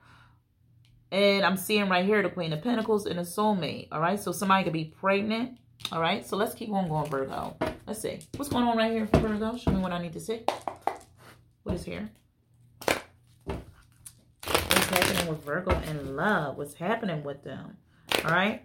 And 1.11 1.45
I'm 1.45 1.57
seeing 1.57 1.89
right 1.89 2.05
here 2.05 2.21
the 2.21 2.29
Queen 2.29 2.53
of 2.53 2.61
Pentacles 2.61 3.05
and 3.05 3.19
a 3.19 3.23
soulmate. 3.23 3.87
All 3.91 4.01
right. 4.01 4.19
So 4.19 4.31
somebody 4.31 4.65
could 4.65 4.73
be 4.73 4.93
pregnant. 4.99 5.57
All 5.91 6.01
right. 6.01 6.25
So 6.27 6.37
let's 6.37 6.53
keep 6.53 6.69
on 6.69 6.89
going, 6.89 7.09
Virgo. 7.09 7.57
Let's 7.87 8.01
see. 8.01 8.19
What's 8.35 8.49
going 8.49 8.65
on 8.65 8.77
right 8.77 8.91
here 8.91 9.07
Virgo? 9.13 9.57
Show 9.57 9.71
me 9.71 9.79
what 9.79 9.93
I 9.93 10.01
need 10.01 10.13
to 10.13 10.19
see. 10.19 10.43
What 11.63 11.75
is 11.75 11.85
here? 11.85 12.11
What's 14.45 15.16
with 15.27 15.43
Virgo 15.43 15.71
and 15.71 16.15
love? 16.15 16.57
What's 16.57 16.73
happening 16.73 17.23
with 17.23 17.43
them? 17.43 17.77
All 18.23 18.31
right. 18.31 18.63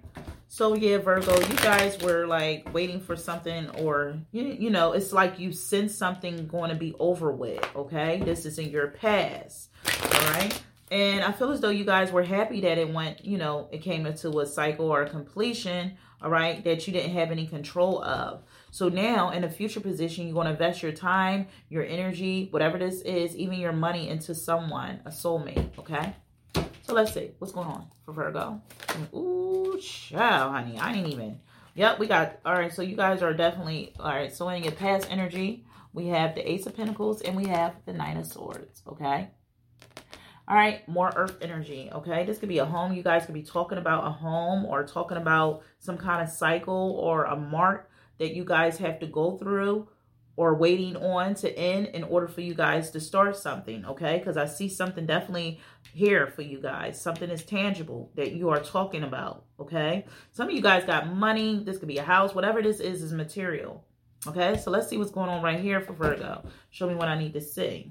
So 0.49 0.75
yeah, 0.75 0.99
Virgo, 0.99 1.39
you 1.41 1.57
guys 1.57 1.99
were 2.03 2.27
like 2.27 2.73
waiting 2.75 3.01
for 3.01 3.17
something 3.17 3.69
or, 3.71 4.19
you, 4.33 4.45
you 4.45 4.71
know, 4.71 4.93
it's 4.93 5.13
like 5.13 5.39
you 5.39 5.53
sense 5.53 5.95
something 5.95 6.47
going 6.47 6.71
to 6.71 6.77
be 6.77 6.95
over 6.99 7.33
with. 7.33 7.67
Okay. 7.75 8.21
This 8.25 8.45
is 8.45 8.59
in 8.59 8.71
your 8.71 8.89
past. 8.89 9.71
All 10.03 10.31
right. 10.33 10.63
And 10.91 11.25
I 11.25 11.33
feel 11.33 11.51
as 11.51 11.61
though 11.61 11.71
you 11.71 11.87
guys 11.87 12.13
were 12.13 12.23
happy 12.23 12.61
that 12.61 12.77
it 12.77 12.93
went, 12.93 13.25
you 13.25 13.39
know, 13.39 13.67
it 13.73 13.79
came 13.79 14.05
into 14.05 14.41
a 14.41 14.47
cycle 14.47 14.91
or 14.91 15.01
a 15.01 15.09
completion, 15.09 15.97
all 16.21 16.29
right, 16.29 16.63
that 16.65 16.87
you 16.87 16.93
didn't 16.93 17.13
have 17.13 17.31
any 17.31 17.47
control 17.47 18.05
of. 18.05 18.43
So 18.71 18.91
now 18.91 19.31
in 19.31 19.43
a 19.43 19.51
future 19.51 19.81
position, 19.81 20.27
you're 20.27 20.35
going 20.35 20.49
to 20.49 20.53
invest 20.53 20.83
your 20.83 20.93
time, 20.93 21.47
your 21.71 21.85
energy, 21.85 22.49
whatever 22.51 22.77
this 22.77 23.01
is, 23.01 23.35
even 23.37 23.59
your 23.59 23.73
money 23.73 24.11
into 24.11 24.35
someone, 24.35 25.01
a 25.07 25.11
soulmate, 25.11 25.79
okay? 25.79 26.15
So 26.83 26.95
let's 26.95 27.15
see 27.15 27.31
what's 27.39 27.53
going 27.53 27.69
on 27.69 27.87
for 28.05 28.13
Virgo. 28.13 28.61
Ooh, 29.15 29.79
ciao, 29.81 30.51
honey. 30.51 30.79
I 30.79 30.93
ain't 30.95 31.09
even. 31.09 31.41
Yep, 31.75 32.01
we 32.01 32.09
got. 32.09 32.39
All 32.45 32.55
right, 32.55 32.73
so 32.73 32.83
you 32.83 32.97
guys 32.97 33.23
are 33.23 33.33
definitely. 33.33 33.95
All 34.01 34.11
right, 34.11 34.33
so 34.33 34.49
in 34.49 34.65
your 34.65 34.73
past 34.73 35.07
energy, 35.09 35.65
we 35.93 36.09
have 36.09 36.35
the 36.35 36.51
Ace 36.51 36.67
of 36.67 36.77
Pentacles 36.77 37.23
and 37.23 37.37
we 37.37 37.47
have 37.47 37.77
the 37.87 37.93
Nine 37.93 38.17
of 38.17 38.27
Swords, 38.27 38.83
okay? 38.89 39.29
All 40.49 40.57
right, 40.57 40.87
more 40.89 41.13
earth 41.15 41.39
energy, 41.41 41.89
okay? 41.93 42.25
This 42.25 42.39
could 42.39 42.49
be 42.49 42.59
a 42.59 42.65
home. 42.65 42.93
You 42.93 43.03
guys 43.03 43.27
could 43.27 43.35
be 43.35 43.43
talking 43.43 43.79
about 43.79 44.07
a 44.07 44.11
home 44.11 44.65
or 44.65 44.85
talking 44.85 45.19
about 45.19 45.63
some 45.79 45.97
kind 45.97 46.21
of 46.21 46.35
cycle 46.35 46.99
or 47.01 47.25
a 47.25 47.37
mark 47.37 47.91
that 48.19 48.35
you 48.35 48.45
guys 48.45 48.77
have 48.79 48.99
to 49.01 49.07
go 49.07 49.37
through 49.39 49.89
or 50.37 50.55
waiting 50.55 50.97
on 50.97 51.35
to 51.35 51.59
end 51.59 51.87
in 51.89 52.03
order 52.05 52.27
for 52.27 52.41
you 52.41 52.55
guys 52.55 52.91
to 52.91 53.01
start 53.01 53.37
something, 53.37 53.85
okay? 53.85 54.19
Because 54.19 54.37
I 54.37 54.47
see 54.47 54.69
something 54.69 55.05
definitely 55.05 55.61
here 55.93 56.27
for 56.27 56.43
you 56.43 56.61
guys. 56.61 57.01
Something 57.01 57.31
is 57.31 57.45
tangible 57.45 58.11
that 58.15 58.33
you 58.33 58.49
are 58.49 58.61
talking 58.61 59.03
about, 59.03 59.45
okay? 59.61 60.07
Some 60.33 60.49
of 60.49 60.55
you 60.55 60.63
guys 60.63 60.85
got 60.85 61.15
money. 61.15 61.63
This 61.63 61.79
could 61.79 61.89
be 61.89 61.99
a 61.99 62.03
house. 62.03 62.35
Whatever 62.35 62.63
this 62.63 62.81
is, 62.81 63.03
is 63.03 63.13
material, 63.13 63.85
okay? 64.27 64.57
So 64.57 64.71
let's 64.71 64.89
see 64.89 64.97
what's 64.97 65.11
going 65.11 65.29
on 65.29 65.43
right 65.43 65.61
here 65.61 65.83
for 65.83 65.93
Virgo. 65.93 66.45
Show 66.71 66.89
me 66.89 66.95
what 66.95 67.09
I 67.09 67.19
need 67.19 67.35
to 67.35 67.41
see. 67.41 67.91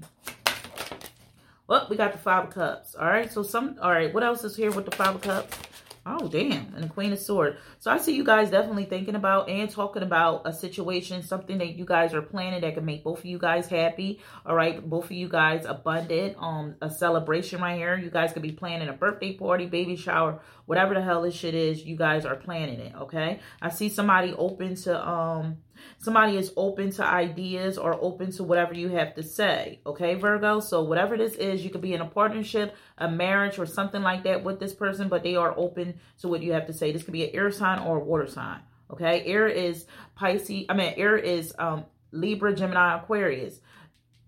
Well, 1.68 1.86
we 1.88 1.96
got 1.96 2.12
the 2.12 2.18
Five 2.18 2.48
of 2.48 2.54
Cups, 2.54 2.96
all 2.96 3.06
right? 3.06 3.30
So 3.30 3.44
some, 3.44 3.78
all 3.80 3.92
right, 3.92 4.12
what 4.12 4.24
else 4.24 4.42
is 4.42 4.56
here 4.56 4.72
with 4.72 4.84
the 4.84 4.96
Five 4.96 5.14
of 5.14 5.20
Cups? 5.22 5.56
Oh, 6.04 6.26
damn. 6.26 6.74
And 6.74 6.82
the 6.82 6.88
Queen 6.88 7.12
of 7.12 7.20
Swords. 7.20 7.58
So 7.78 7.88
I 7.88 7.98
see 7.98 8.16
you 8.16 8.24
guys 8.24 8.50
definitely 8.50 8.86
thinking 8.86 9.14
about 9.14 9.48
and 9.48 9.70
talking 9.70 10.02
about 10.02 10.42
a 10.44 10.52
situation, 10.52 11.22
something 11.22 11.58
that 11.58 11.76
you 11.76 11.84
guys 11.84 12.12
are 12.12 12.22
planning 12.22 12.60
that 12.62 12.74
can 12.74 12.84
make 12.84 13.04
both 13.04 13.20
of 13.20 13.24
you 13.24 13.38
guys 13.38 13.68
happy. 13.68 14.20
All 14.44 14.56
right. 14.56 14.84
Both 14.84 15.04
of 15.04 15.12
you 15.12 15.28
guys 15.28 15.64
abundant. 15.64 16.36
Um, 16.40 16.74
a 16.82 16.90
celebration 16.90 17.60
right 17.60 17.76
here. 17.76 17.96
You 17.96 18.10
guys 18.10 18.32
could 18.32 18.42
be 18.42 18.50
planning 18.50 18.88
a 18.88 18.92
birthday 18.92 19.34
party, 19.34 19.66
baby 19.66 19.94
shower, 19.94 20.40
whatever 20.66 20.94
the 20.94 21.02
hell 21.02 21.22
this 21.22 21.36
shit 21.36 21.54
is. 21.54 21.84
You 21.84 21.96
guys 21.96 22.24
are 22.24 22.36
planning 22.36 22.80
it. 22.80 22.94
Okay. 22.96 23.38
I 23.60 23.70
see 23.70 23.88
somebody 23.88 24.34
open 24.36 24.74
to, 24.74 25.08
um, 25.08 25.58
somebody 25.98 26.36
is 26.36 26.52
open 26.56 26.90
to 26.92 27.04
ideas 27.04 27.78
or 27.78 27.94
open 28.02 28.32
to 28.32 28.44
whatever 28.44 28.74
you 28.74 28.88
have 28.88 29.14
to 29.14 29.22
say. 29.22 29.80
Okay, 29.86 30.14
Virgo? 30.14 30.60
So 30.60 30.82
whatever 30.82 31.16
this 31.16 31.34
is, 31.34 31.64
you 31.64 31.70
could 31.70 31.80
be 31.80 31.94
in 31.94 32.00
a 32.00 32.06
partnership, 32.06 32.74
a 32.98 33.10
marriage, 33.10 33.58
or 33.58 33.66
something 33.66 34.02
like 34.02 34.24
that 34.24 34.44
with 34.44 34.60
this 34.60 34.74
person, 34.74 35.08
but 35.08 35.22
they 35.22 35.36
are 35.36 35.54
open 35.56 36.00
to 36.20 36.28
what 36.28 36.42
you 36.42 36.52
have 36.52 36.66
to 36.66 36.72
say. 36.72 36.92
This 36.92 37.02
could 37.02 37.12
be 37.12 37.24
an 37.24 37.34
air 37.34 37.50
sign 37.50 37.78
or 37.78 37.96
a 37.96 38.04
water 38.04 38.26
sign. 38.26 38.60
Okay, 38.90 39.24
air 39.24 39.48
is 39.48 39.86
Pisces. 40.14 40.66
I 40.68 40.74
mean, 40.74 40.94
air 40.96 41.16
is 41.16 41.54
um, 41.58 41.84
Libra, 42.12 42.54
Gemini, 42.54 42.96
Aquarius 42.98 43.60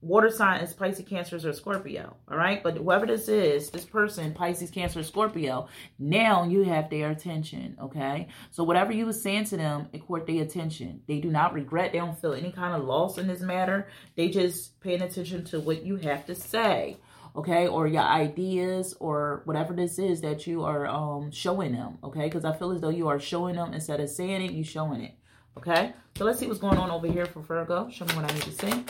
water 0.05 0.31
sign 0.31 0.61
is 0.61 0.73
Pisces, 0.73 1.05
Cancers, 1.07 1.45
or 1.45 1.53
Scorpio. 1.53 2.17
All 2.31 2.37
right. 2.37 2.63
But 2.63 2.77
whoever 2.77 3.07
this 3.07 3.29
is, 3.29 3.71
this 3.71 3.85
person, 3.85 4.35
Pisces, 4.35 4.71
Cancer, 4.71 5.03
Scorpio, 5.03 5.69
now 5.99 6.45
you 6.45 6.63
have 6.63 6.91
their 6.91 7.11
attention. 7.11 7.77
Okay. 7.81 8.29
So 8.51 8.63
whatever 8.65 8.93
you 8.93 9.07
were 9.07 9.13
saying 9.13 9.45
to 9.47 9.57
them, 9.57 9.89
it 9.93 10.07
caught 10.07 10.27
their 10.27 10.43
attention. 10.43 11.03
They 11.09 11.21
do 11.21 11.31
not 11.31 11.55
regret. 11.55 11.93
They 11.93 11.99
don't 11.99 12.21
feel 12.21 12.35
any 12.35 12.53
kind 12.53 12.75
of 12.75 12.85
loss 12.85 13.19
in 13.19 13.27
this 13.27 13.41
matter. 13.41 13.89
They 14.17 14.29
just 14.29 14.81
paying 14.81 15.03
attention 15.03 15.45
to 15.47 15.61
what 15.61 15.85
you 15.85 15.97
have 15.97 16.27
to 16.27 16.35
say. 16.35 16.99
Okay, 17.37 17.67
or 17.67 17.89
your 17.89 18.03
ideas, 18.03 18.95
or 19.01 19.43
whatever 19.45 19.73
this 19.73 19.99
is 19.99 20.21
that 20.21 20.47
you 20.47 20.63
are 20.63 20.87
um 20.87 21.33
showing 21.33 21.73
them. 21.73 21.99
Okay, 22.05 22.27
because 22.27 22.45
I 22.45 22.53
feel 22.57 22.71
as 22.71 22.81
though 22.81 22.91
you 22.91 23.09
are 23.09 23.19
showing 23.19 23.57
them 23.57 23.75
instead 23.75 23.99
of 23.99 24.09
saying 24.09 24.43
it, 24.43 24.53
you 24.53 24.63
showing 24.63 25.01
it. 25.01 25.15
Okay, 25.59 25.93
so 26.17 26.25
let's 26.25 26.39
see 26.39 26.47
what's 26.47 26.61
going 26.61 26.79
on 26.79 26.93
over 26.93 27.09
here 27.09 27.27
for 27.27 27.41
Virgo. 27.41 27.91
Show 27.91 28.05
me 28.05 28.15
what 28.15 28.31
I 28.31 28.35
need 28.35 28.43
to 28.43 28.53
see. 28.53 28.85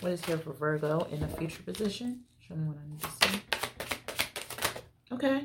What 0.00 0.12
is 0.12 0.24
here 0.24 0.38
for 0.38 0.54
Virgo 0.54 1.06
in 1.12 1.22
a 1.22 1.28
future 1.28 1.62
position? 1.62 2.22
Show 2.38 2.54
me 2.54 2.68
what 2.68 2.78
I 2.78 2.88
need 2.88 3.00
to 3.00 3.10
see. 3.10 3.40
Okay. 5.12 5.44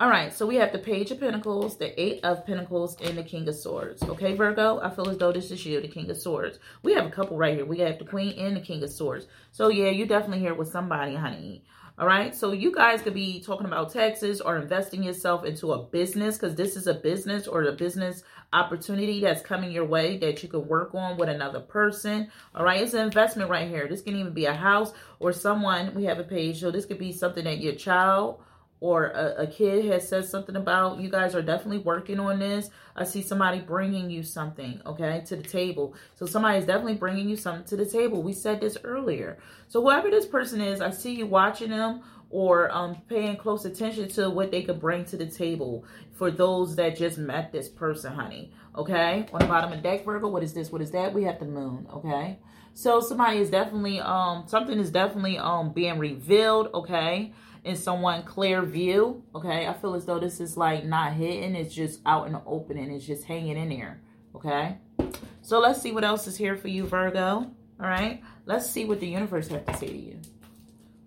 All 0.00 0.08
right, 0.08 0.32
so 0.32 0.46
we 0.46 0.56
have 0.56 0.72
the 0.72 0.78
Page 0.78 1.12
of 1.12 1.20
Pentacles, 1.20 1.76
the 1.76 2.00
Eight 2.00 2.24
of 2.24 2.44
Pentacles, 2.46 2.96
and 3.02 3.16
the 3.16 3.22
King 3.22 3.46
of 3.48 3.54
Swords. 3.54 4.02
Okay, 4.02 4.34
Virgo, 4.34 4.80
I 4.80 4.90
feel 4.90 5.08
as 5.10 5.18
though 5.18 5.30
this 5.30 5.52
is 5.52 5.64
you, 5.64 5.80
the 5.80 5.86
King 5.88 6.10
of 6.10 6.16
Swords. 6.16 6.58
We 6.82 6.94
have 6.94 7.06
a 7.06 7.10
couple 7.10 7.36
right 7.36 7.54
here. 7.54 7.66
We 7.66 7.78
have 7.80 7.98
the 7.98 8.04
Queen 8.04 8.32
and 8.36 8.56
the 8.56 8.60
King 8.60 8.82
of 8.82 8.90
Swords. 8.90 9.26
So, 9.52 9.68
yeah, 9.68 9.90
you're 9.90 10.08
definitely 10.08 10.40
here 10.40 10.54
with 10.54 10.72
somebody, 10.72 11.14
honey. 11.14 11.64
All 12.00 12.06
right. 12.06 12.34
So 12.34 12.52
you 12.52 12.72
guys 12.72 13.02
could 13.02 13.12
be 13.12 13.42
talking 13.42 13.66
about 13.66 13.92
taxes 13.92 14.40
or 14.40 14.56
investing 14.56 15.02
yourself 15.02 15.44
into 15.44 15.74
a 15.74 15.82
business 15.82 16.38
because 16.38 16.54
this 16.54 16.74
is 16.74 16.86
a 16.86 16.94
business 16.94 17.46
or 17.46 17.62
a 17.64 17.72
business 17.72 18.22
opportunity 18.54 19.20
that's 19.20 19.42
coming 19.42 19.70
your 19.70 19.84
way 19.84 20.16
that 20.16 20.42
you 20.42 20.48
could 20.48 20.66
work 20.66 20.94
on 20.94 21.18
with 21.18 21.28
another 21.28 21.60
person. 21.60 22.30
All 22.54 22.64
right. 22.64 22.80
It's 22.80 22.94
an 22.94 23.02
investment 23.02 23.50
right 23.50 23.68
here. 23.68 23.86
This 23.86 24.00
can 24.00 24.16
even 24.16 24.32
be 24.32 24.46
a 24.46 24.54
house 24.54 24.94
or 25.18 25.34
someone. 25.34 25.94
We 25.94 26.04
have 26.04 26.18
a 26.18 26.24
page. 26.24 26.60
So 26.60 26.70
this 26.70 26.86
could 26.86 26.98
be 26.98 27.12
something 27.12 27.44
that 27.44 27.58
your 27.58 27.74
child 27.74 28.40
or 28.80 29.08
a, 29.08 29.42
a, 29.42 29.46
kid 29.46 29.84
has 29.84 30.08
said 30.08 30.24
something 30.24 30.56
about 30.56 30.98
you 30.98 31.10
guys 31.10 31.34
are 31.34 31.42
definitely 31.42 31.78
working 31.78 32.18
on 32.18 32.38
this. 32.38 32.70
I 32.96 33.04
see 33.04 33.22
somebody 33.22 33.60
bringing 33.60 34.10
you 34.10 34.22
something 34.22 34.80
okay 34.86 35.22
to 35.26 35.36
the 35.36 35.42
table. 35.42 35.94
So 36.14 36.24
somebody 36.24 36.58
is 36.58 36.64
definitely 36.64 36.94
bringing 36.94 37.28
you 37.28 37.36
something 37.36 37.66
to 37.66 37.76
the 37.76 37.84
table. 37.84 38.22
We 38.22 38.32
said 38.32 38.60
this 38.60 38.78
earlier. 38.82 39.38
So 39.68 39.82
whoever 39.82 40.10
this 40.10 40.26
person 40.26 40.60
is 40.60 40.80
i 40.80 40.90
see 40.90 41.14
you 41.14 41.26
watching 41.26 41.70
them 41.70 42.02
or 42.30 42.70
um, 42.70 42.96
paying 43.08 43.36
close 43.36 43.64
attention 43.64 44.08
to 44.08 44.30
what 44.30 44.50
they 44.50 44.62
could 44.62 44.80
bring 44.80 45.04
to 45.04 45.16
the 45.16 45.26
table 45.26 45.84
for 46.12 46.30
those 46.30 46.76
that 46.76 46.96
just 46.96 47.18
met 47.18 47.52
this 47.52 47.68
person 47.68 48.12
honey 48.12 48.52
okay? 48.76 49.26
On 49.32 49.40
the 49.40 49.46
bottom 49.46 49.72
of 49.72 49.78
the 49.78 49.82
deck 49.82 50.04
virgo 50.04 50.28
what 50.28 50.42
is 50.42 50.54
this? 50.54 50.70
What 50.70 50.80
is 50.80 50.92
that? 50.92 51.12
We 51.12 51.24
have 51.24 51.38
the 51.38 51.44
moon 51.44 51.86
okay? 51.92 52.38
So 52.72 53.00
somebody 53.00 53.38
is 53.38 53.50
definitely 53.50 54.00
um 54.00 54.44
something 54.46 54.78
is 54.78 54.90
definitely 54.90 55.38
um 55.38 55.72
being 55.72 55.98
revealed 55.98 56.70
okay 56.72 57.32
in 57.64 57.76
someone 57.76 58.22
clear 58.22 58.62
view. 58.62 59.22
Okay. 59.34 59.66
I 59.66 59.72
feel 59.74 59.94
as 59.94 60.06
though 60.06 60.18
this 60.18 60.40
is 60.40 60.56
like 60.56 60.84
not 60.84 61.12
hidden. 61.12 61.54
It's 61.54 61.74
just 61.74 62.00
out 62.06 62.26
in 62.26 62.32
the 62.32 62.42
open 62.46 62.78
and 62.78 62.92
it's 62.92 63.06
just 63.06 63.24
hanging 63.24 63.56
in 63.56 63.68
there. 63.68 64.00
Okay. 64.34 64.78
So 65.42 65.58
let's 65.58 65.80
see 65.80 65.92
what 65.92 66.04
else 66.04 66.26
is 66.26 66.36
here 66.36 66.56
for 66.56 66.68
you, 66.68 66.86
Virgo. 66.86 67.50
All 67.80 67.86
right. 67.86 68.22
Let's 68.46 68.68
see 68.70 68.84
what 68.84 69.00
the 69.00 69.06
universe 69.06 69.48
have 69.48 69.66
to 69.66 69.76
say 69.76 69.88
to 69.88 69.96
you. 69.96 70.20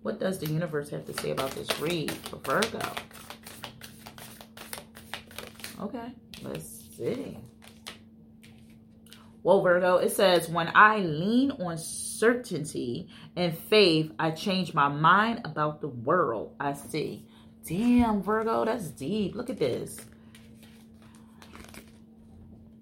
What 0.02 0.20
does 0.20 0.38
the 0.38 0.46
universe 0.46 0.90
have 0.90 1.06
to 1.06 1.14
say 1.14 1.30
about 1.30 1.52
this 1.52 1.80
read 1.80 2.12
for 2.12 2.36
Virgo? 2.36 2.80
Okay. 5.80 6.12
Let's 6.42 6.84
see. 6.96 7.38
Well, 9.42 9.60
Virgo, 9.62 9.96
it 9.96 10.12
says, 10.12 10.48
when 10.48 10.70
I 10.74 10.98
lean 10.98 11.50
on 11.52 11.76
certainty 12.18 13.08
and 13.36 13.56
faith, 13.56 14.12
I 14.18 14.30
change 14.30 14.74
my 14.74 14.88
mind 14.88 15.42
about 15.44 15.80
the 15.80 15.88
world 15.88 16.54
I 16.58 16.72
see. 16.72 17.26
Damn, 17.66 18.22
Virgo, 18.22 18.64
that's 18.64 18.88
deep. 18.88 19.34
Look 19.34 19.50
at 19.50 19.58
this. 19.58 19.96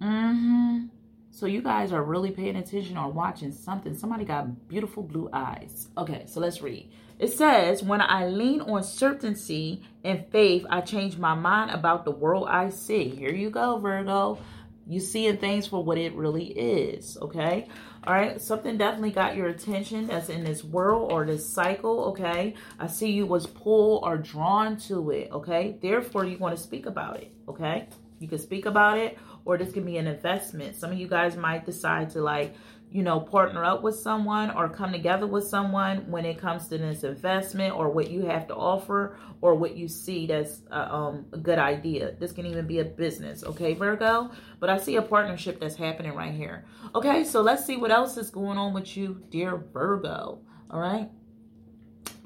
Mm-hmm. 0.01 0.87
So 1.31 1.47
you 1.47 1.63
guys 1.63 1.93
are 1.93 2.03
really 2.03 2.31
paying 2.31 2.57
attention 2.57 2.97
or 2.97 3.11
watching 3.11 3.53
something. 3.53 3.97
Somebody 3.97 4.25
got 4.25 4.69
beautiful 4.69 5.03
blue 5.03 5.29
eyes. 5.33 5.89
Okay, 5.97 6.25
so 6.27 6.41
let's 6.41 6.61
read. 6.63 6.91
It 7.19 7.33
says, 7.33 7.83
when 7.83 8.01
I 8.01 8.27
lean 8.27 8.61
on 8.63 8.83
certainty 8.83 9.83
and 10.03 10.27
faith, 10.31 10.67
I 10.69 10.81
change 10.81 11.19
my 11.19 11.35
mind 11.35 11.71
about 11.71 12.05
the 12.05 12.11
world 12.11 12.49
I 12.49 12.71
see. 12.71 13.09
Here 13.09 13.33
you 13.33 13.49
go, 13.49 13.79
Virgo. 13.79 14.39
You 14.87 15.01
seeing 15.01 15.37
things 15.37 15.67
for 15.67 15.83
what 15.83 15.99
it 15.99 16.15
really 16.15 16.47
is, 16.47 17.17
okay? 17.21 17.69
All 18.05 18.15
right, 18.15 18.41
something 18.41 18.77
definitely 18.79 19.13
got 19.13 19.37
your 19.37 19.49
attention 19.49 20.09
that's 20.09 20.29
in 20.29 20.43
this 20.43 20.65
world 20.65 21.13
or 21.13 21.25
this 21.25 21.49
cycle, 21.49 22.07
okay? 22.07 22.55
I 22.79 22.89
see 22.89 23.13
you 23.13 23.27
was 23.27 23.47
pulled 23.47 24.03
or 24.05 24.19
drawn 24.19 24.77
to 24.89 25.11
it, 25.11 25.31
okay? 25.33 25.77
Therefore, 25.81 26.25
you 26.25 26.37
want 26.39 26.57
to 26.57 26.63
speak 26.63 26.87
about 26.87 27.21
it, 27.21 27.33
okay? 27.49 27.89
You 28.19 28.29
can 28.29 28.39
speak 28.39 28.67
about 28.67 28.99
it 28.99 29.19
or 29.45 29.59
this 29.59 29.73
can 29.73 29.85
be 29.85 29.97
an 29.99 30.07
investment. 30.07 30.77
Some 30.77 30.93
of 30.93 30.99
you 30.99 31.09
guys 31.09 31.37
might 31.37 31.67
decide 31.67 32.11
to 32.11 32.23
like, 32.23 32.55
you 32.93 33.03
know, 33.03 33.19
partner 33.19 33.65
up 33.65 33.83
with 33.83 33.97
someone 33.97 34.51
or 34.51 34.69
come 34.69 34.93
together 34.93 35.27
with 35.27 35.47
someone 35.47 36.11
when 36.11 36.27
it 36.27 36.39
comes 36.39 36.69
to 36.69 36.77
this 36.77 37.05
investment 37.05 37.75
or 37.75 37.89
what 37.89 38.11
you 38.11 38.27
have 38.27 38.47
to 38.47 38.55
offer 38.55 39.17
or 39.41 39.55
what 39.55 39.77
you 39.77 39.89
see 39.89 40.27
that's 40.27 40.61
a, 40.71 40.95
um, 40.95 41.25
a 41.33 41.39
good 41.39 41.59
idea. 41.59 42.15
This 42.19 42.33
can 42.33 42.45
even 42.45 42.67
be 42.67 42.81
a 42.81 42.85
business, 42.85 43.45
okay, 43.45 43.73
Virgo? 43.73 44.31
But 44.61 44.69
I 44.69 44.77
see 44.77 44.97
a 44.97 45.03
partnership 45.03 45.59
that's 45.59 45.75
happening 45.75 46.13
right 46.13 46.35
here. 46.35 46.67
Okay, 46.95 47.25
so 47.25 47.41
let's 47.41 47.65
see 47.65 47.79
what 47.79 47.91
else 47.91 48.19
is 48.19 48.29
going 48.29 48.59
on 48.59 48.75
with 48.75 48.95
you, 48.95 49.23
dear 49.31 49.57
Virgo, 49.57 50.41
all 50.71 50.81
right? 50.81 51.09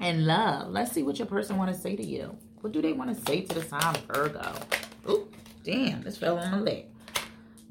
And 0.01 0.27
love. 0.27 0.69
Let's 0.69 0.91
see 0.91 1.03
what 1.03 1.17
your 1.17 1.27
person 1.27 1.57
want 1.57 1.73
to 1.73 1.79
say 1.79 1.95
to 1.95 2.05
you. 2.05 2.37
What 2.59 2.73
do 2.73 2.81
they 2.81 2.91
want 2.91 3.15
to 3.15 3.25
say 3.25 3.41
to 3.41 3.55
the 3.55 3.63
sign 3.63 3.95
Virgo? 4.13 4.53
Oh, 5.07 5.27
damn, 5.63 6.03
this 6.03 6.17
fell 6.17 6.37
on 6.37 6.51
my 6.51 6.59
leg. 6.59 6.87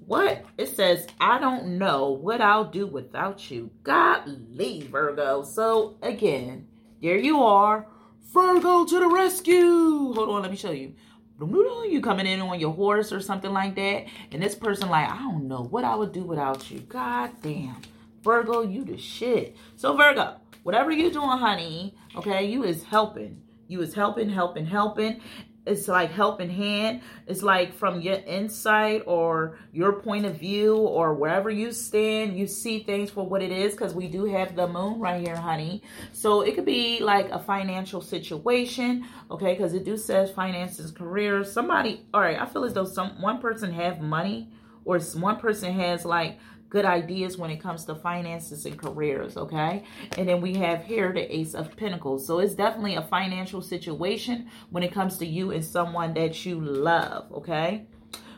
What? 0.06 0.44
It 0.56 0.68
says, 0.68 1.06
I 1.20 1.38
don't 1.40 1.78
know 1.78 2.10
what 2.10 2.40
I'll 2.40 2.70
do 2.70 2.86
without 2.86 3.50
you. 3.50 3.70
Godly, 3.82 4.86
Virgo. 4.90 5.42
So, 5.42 5.96
again, 6.00 6.68
there 7.02 7.18
you 7.18 7.42
are. 7.42 7.88
Virgo 8.32 8.84
to 8.84 9.00
the 9.00 9.08
rescue. 9.08 10.12
Hold 10.14 10.28
on, 10.28 10.42
let 10.42 10.50
me 10.50 10.56
show 10.56 10.70
you. 10.70 10.94
You 11.40 12.00
coming 12.00 12.26
in 12.26 12.40
on 12.40 12.60
your 12.60 12.72
horse 12.72 13.12
or 13.12 13.20
something 13.20 13.52
like 13.52 13.74
that. 13.74 14.06
And 14.30 14.40
this 14.40 14.54
person 14.54 14.88
like, 14.88 15.10
I 15.10 15.18
don't 15.18 15.48
know 15.48 15.64
what 15.64 15.84
I 15.84 15.94
would 15.96 16.12
do 16.12 16.22
without 16.22 16.70
you. 16.70 16.80
God 16.80 17.30
damn. 17.42 17.82
Virgo, 18.22 18.62
you 18.62 18.84
the 18.84 18.96
shit. 18.96 19.56
So, 19.76 19.96
Virgo, 19.96 20.36
whatever 20.62 20.92
you 20.92 21.10
doing, 21.10 21.28
honey, 21.28 21.96
okay, 22.14 22.46
you 22.46 22.62
is 22.62 22.84
helping. 22.84 23.42
You 23.66 23.82
is 23.82 23.94
helping, 23.94 24.30
helping, 24.30 24.66
helping 24.66 25.20
it's 25.66 25.88
like 25.88 26.12
helping 26.12 26.48
hand. 26.48 27.02
It's 27.26 27.42
like 27.42 27.74
from 27.74 28.00
your 28.00 28.14
insight 28.14 29.02
or 29.06 29.58
your 29.72 29.94
point 29.94 30.24
of 30.24 30.38
view 30.38 30.76
or 30.76 31.12
wherever 31.14 31.50
you 31.50 31.72
stand, 31.72 32.38
you 32.38 32.46
see 32.46 32.84
things 32.84 33.10
for 33.10 33.26
what 33.26 33.42
it 33.42 33.50
is 33.50 33.72
because 33.72 33.94
we 33.94 34.06
do 34.06 34.24
have 34.24 34.54
the 34.54 34.68
moon 34.68 35.00
right 35.00 35.20
here, 35.20 35.36
honey. 35.36 35.82
So 36.12 36.42
it 36.42 36.54
could 36.54 36.64
be 36.64 37.00
like 37.00 37.30
a 37.30 37.38
financial 37.38 38.00
situation, 38.00 39.04
okay? 39.30 39.54
Because 39.54 39.74
it 39.74 39.84
do 39.84 39.96
says 39.96 40.30
finances, 40.30 40.92
career. 40.92 41.44
Somebody, 41.44 42.06
all 42.14 42.20
right, 42.20 42.40
I 42.40 42.46
feel 42.46 42.64
as 42.64 42.72
though 42.72 42.84
some 42.84 43.20
one 43.20 43.40
person 43.40 43.72
have 43.72 44.00
money 44.00 44.48
or 44.84 45.00
one 45.00 45.36
person 45.36 45.72
has 45.72 46.04
like 46.04 46.38
good 46.68 46.84
ideas 46.84 47.36
when 47.36 47.50
it 47.50 47.60
comes 47.60 47.84
to 47.84 47.94
finances 47.94 48.66
and 48.66 48.78
careers, 48.78 49.36
okay? 49.36 49.84
And 50.18 50.28
then 50.28 50.40
we 50.40 50.54
have 50.54 50.84
here 50.84 51.12
the 51.12 51.34
Ace 51.34 51.54
of 51.54 51.76
Pentacles. 51.76 52.26
So 52.26 52.38
it's 52.40 52.54
definitely 52.54 52.96
a 52.96 53.02
financial 53.02 53.62
situation 53.62 54.48
when 54.70 54.82
it 54.82 54.92
comes 54.92 55.18
to 55.18 55.26
you 55.26 55.52
and 55.52 55.64
someone 55.64 56.14
that 56.14 56.44
you 56.44 56.60
love, 56.60 57.32
okay? 57.32 57.86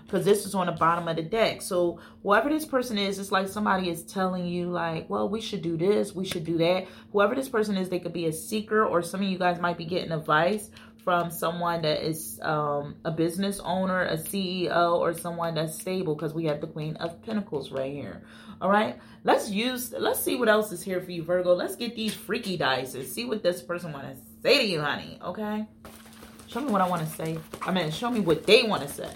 Because 0.04 0.25
this 0.25 0.47
is 0.47 0.54
on 0.54 0.66
the 0.66 0.73
bottom 0.73 1.06
of 1.06 1.16
the 1.16 1.23
deck. 1.23 1.61
So 1.61 2.00
whoever 2.23 2.49
this 2.49 2.64
person 2.64 2.97
is, 2.97 3.18
it's 3.18 3.32
like 3.32 3.49
somebody 3.49 3.90
is 3.90 4.04
telling 4.04 4.47
you 4.47 4.70
like, 4.70 5.08
well, 5.11 5.28
we 5.28 5.40
should 5.40 5.62
do 5.62 5.76
this, 5.76 6.14
we 6.14 6.25
should 6.25 6.44
do 6.44 6.56
that. 6.58 6.87
Whoever 7.12 7.35
this 7.35 7.49
person 7.49 7.76
is, 7.76 7.88
they 7.88 7.99
could 7.99 8.14
be 8.14 8.26
a 8.26 8.32
seeker 8.32 8.85
or 8.85 9.02
some 9.02 9.23
of 9.23 9.28
you 9.28 9.38
guys 9.38 9.61
might 9.61 9.76
be 9.76 9.85
getting 9.85 10.12
advice 10.12 10.70
from 11.09 11.31
someone 11.31 11.81
that 11.81 12.07
is 12.07 12.38
um, 12.42 12.94
a 13.03 13.11
business 13.11 13.61
owner, 13.61 14.03
a 14.03 14.18
CEO, 14.18 14.99
or 14.99 15.14
someone 15.14 15.55
that's 15.55 15.75
stable 15.81 16.14
because 16.14 16.35
we 16.35 16.44
have 16.44 16.61
the 16.61 16.66
Queen 16.66 16.97
of 16.97 17.23
Pentacles 17.23 17.73
right 17.73 17.90
here. 17.90 18.21
All 18.61 18.68
right, 18.68 18.99
let's 19.25 19.49
use, 19.49 19.94
let's 19.99 20.21
see 20.21 20.37
what 20.37 20.51
else 20.51 20.71
is 20.71 20.83
here 20.83 21.01
for 21.01 21.11
you, 21.11 21.23
Virgo. 21.23 21.55
Let's 21.55 21.77
get 21.77 21.97
these 21.97 22.12
freaky 22.12 22.59
dice 22.59 22.94
and 22.94 23.07
see 23.07 23.25
what 23.25 23.42
this 23.42 23.62
person 23.62 23.90
want 23.90 24.05
to 24.05 24.23
say 24.42 24.59
to 24.59 24.64
you, 24.66 24.83
honey. 24.83 25.18
Okay, 25.25 25.64
show 26.47 26.61
me 26.61 26.71
what 26.71 26.83
I 26.83 26.88
want 26.90 27.09
to 27.09 27.16
say. 27.16 27.38
I 27.62 27.73
mean, 27.73 27.90
show 27.90 28.11
me 28.11 28.21
what 28.21 28.44
they 28.44 28.64
want 28.64 28.83
to 28.83 28.88
say. 28.90 29.14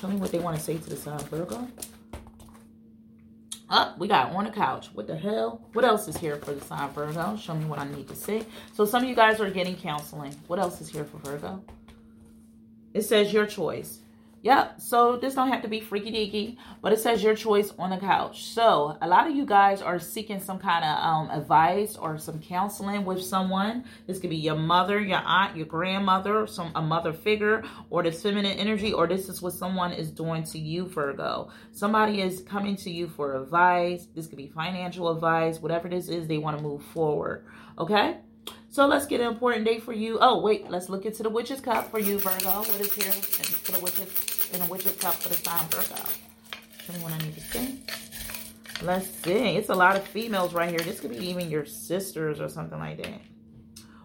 Show 0.00 0.06
me 0.06 0.18
what 0.18 0.30
they 0.30 0.38
want 0.38 0.56
to 0.56 0.62
say 0.62 0.78
to 0.78 0.88
the 0.88 0.94
sign, 0.94 1.18
Virgo. 1.18 1.66
Up, 3.70 3.92
oh, 3.94 4.00
we 4.00 4.08
got 4.08 4.32
on 4.32 4.44
the 4.44 4.50
couch. 4.50 4.88
What 4.94 5.06
the 5.06 5.16
hell? 5.16 5.60
What 5.74 5.84
else 5.84 6.08
is 6.08 6.16
here 6.16 6.36
for 6.36 6.52
the 6.52 6.60
sign 6.64 6.90
Virgo? 6.90 7.36
Show 7.36 7.54
me 7.54 7.66
what 7.66 7.78
I 7.78 7.84
need 7.84 8.08
to 8.08 8.16
see. 8.16 8.44
So 8.74 8.84
some 8.84 9.04
of 9.04 9.08
you 9.08 9.14
guys 9.14 9.38
are 9.38 9.48
getting 9.48 9.76
counseling. 9.76 10.34
What 10.48 10.58
else 10.58 10.80
is 10.80 10.88
here 10.88 11.04
for 11.04 11.18
Virgo? 11.18 11.62
It 12.94 13.02
says 13.02 13.32
your 13.32 13.46
choice. 13.46 14.00
Yep. 14.42 14.80
So 14.80 15.18
this 15.18 15.34
don't 15.34 15.48
have 15.48 15.60
to 15.62 15.68
be 15.68 15.80
freaky 15.80 16.10
deaky, 16.10 16.56
but 16.80 16.94
it 16.94 16.98
says 16.98 17.22
your 17.22 17.34
choice 17.34 17.74
on 17.78 17.90
the 17.90 17.98
couch. 17.98 18.44
So 18.44 18.96
a 19.02 19.06
lot 19.06 19.28
of 19.28 19.36
you 19.36 19.44
guys 19.44 19.82
are 19.82 19.98
seeking 19.98 20.40
some 20.40 20.58
kind 20.58 20.82
of 20.82 21.04
um, 21.04 21.30
advice 21.30 21.94
or 21.94 22.16
some 22.16 22.40
counseling 22.40 23.04
with 23.04 23.22
someone. 23.22 23.84
This 24.06 24.18
could 24.18 24.30
be 24.30 24.36
your 24.36 24.56
mother, 24.56 24.98
your 24.98 25.18
aunt, 25.18 25.58
your 25.58 25.66
grandmother, 25.66 26.46
some 26.46 26.72
a 26.74 26.80
mother 26.80 27.12
figure, 27.12 27.62
or 27.90 28.02
the 28.02 28.12
feminine 28.12 28.58
energy, 28.58 28.94
or 28.94 29.06
this 29.06 29.28
is 29.28 29.42
what 29.42 29.52
someone 29.52 29.92
is 29.92 30.10
doing 30.10 30.42
to 30.44 30.58
you, 30.58 30.86
Virgo. 30.86 31.50
Somebody 31.72 32.22
is 32.22 32.40
coming 32.40 32.76
to 32.76 32.90
you 32.90 33.08
for 33.08 33.42
advice. 33.42 34.06
This 34.14 34.26
could 34.26 34.38
be 34.38 34.48
financial 34.48 35.10
advice, 35.10 35.60
whatever 35.60 35.88
this 35.88 36.08
is. 36.08 36.26
They 36.26 36.38
want 36.38 36.56
to 36.56 36.62
move 36.62 36.82
forward. 36.82 37.44
Okay. 37.78 38.16
So 38.72 38.86
let's 38.86 39.04
get 39.06 39.20
an 39.20 39.26
important 39.26 39.64
date 39.64 39.82
for 39.82 39.92
you. 39.92 40.18
Oh, 40.20 40.40
wait, 40.40 40.70
let's 40.70 40.88
look 40.88 41.04
into 41.04 41.24
the 41.24 41.28
Witch's 41.28 41.60
Cup 41.60 41.90
for 41.90 41.98
you, 41.98 42.18
Virgo. 42.20 42.60
What 42.60 42.80
is 42.80 42.92
here 42.94 43.10
for 43.10 43.72
the 43.72 43.80
Witch's, 43.80 44.08
in 44.52 44.60
the 44.60 44.66
Witch's 44.66 44.96
Cup 44.96 45.14
for 45.14 45.28
the 45.28 45.34
sign 45.36 45.66
Virgo? 45.68 46.02
Show 46.84 46.92
what 47.02 47.12
I 47.12 47.18
need 47.18 47.34
to 47.34 47.40
see. 47.40 47.82
Let's 48.82 49.08
see. 49.22 49.56
It's 49.56 49.68
a 49.68 49.74
lot 49.74 49.96
of 49.96 50.04
females 50.04 50.54
right 50.54 50.70
here. 50.70 50.78
This 50.80 51.00
could 51.00 51.10
be 51.10 51.28
even 51.28 51.50
your 51.50 51.66
sisters 51.66 52.40
or 52.40 52.48
something 52.48 52.78
like 52.78 53.02
that. 53.02 53.20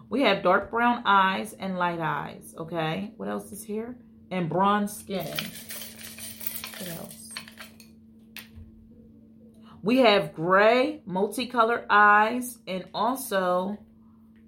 We 0.08 0.22
have 0.22 0.42
dark 0.42 0.70
brown 0.70 1.02
eyes 1.04 1.54
and 1.54 1.78
light 1.78 1.98
eyes, 1.98 2.54
okay? 2.58 3.12
What 3.16 3.28
else 3.28 3.50
is 3.50 3.64
here? 3.64 3.96
And 4.30 4.48
bronze 4.48 4.96
skin. 4.96 5.26
What 6.78 6.88
else? 6.90 7.32
We 9.82 9.98
have 9.98 10.34
gray, 10.34 11.00
multicolored 11.06 11.86
eyes, 11.88 12.58
and 12.66 12.84
also 12.92 13.78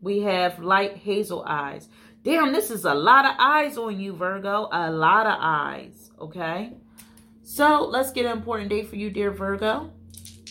we 0.00 0.20
have 0.22 0.58
light 0.58 0.96
hazel 0.96 1.44
eyes. 1.46 1.88
Damn, 2.24 2.52
this 2.52 2.70
is 2.70 2.85
a 2.85 2.94
lot 2.94 3.24
of 3.24 3.37
eyes 3.38 3.78
on 3.78 3.98
you, 3.98 4.12
Virgo. 4.12 4.68
A 4.72 4.90
lot 4.90 5.26
of 5.26 5.37
eyes, 5.40 6.11
okay? 6.20 6.74
So 7.42 7.85
let's 7.85 8.12
get 8.12 8.26
an 8.26 8.33
important 8.33 8.68
day 8.68 8.83
for 8.83 8.96
you, 8.96 9.09
dear 9.09 9.31
Virgo. 9.31 9.90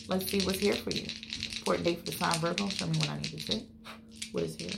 Let's 0.08 0.30
see 0.30 0.42
what's 0.42 0.60
here 0.60 0.74
for 0.74 0.90
you. 0.90 1.06
Important 1.60 1.86
day 1.86 1.96
for 1.96 2.06
the 2.06 2.14
sign 2.14 2.40
Virgo. 2.40 2.68
Show 2.70 2.88
me 2.88 2.98
what 2.98 3.10
I 3.10 3.18
need 3.18 3.26
to 3.26 3.40
see. 3.40 3.68
What 4.32 4.44
is 4.44 4.56
here? 4.56 4.72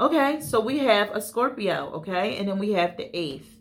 Okay, 0.00 0.40
so 0.40 0.60
we 0.60 0.78
have 0.78 1.10
a 1.10 1.20
Scorpio, 1.20 1.90
okay? 1.94 2.36
And 2.36 2.48
then 2.48 2.58
we 2.58 2.72
have 2.72 2.96
the 2.96 3.10
8th, 3.12 3.57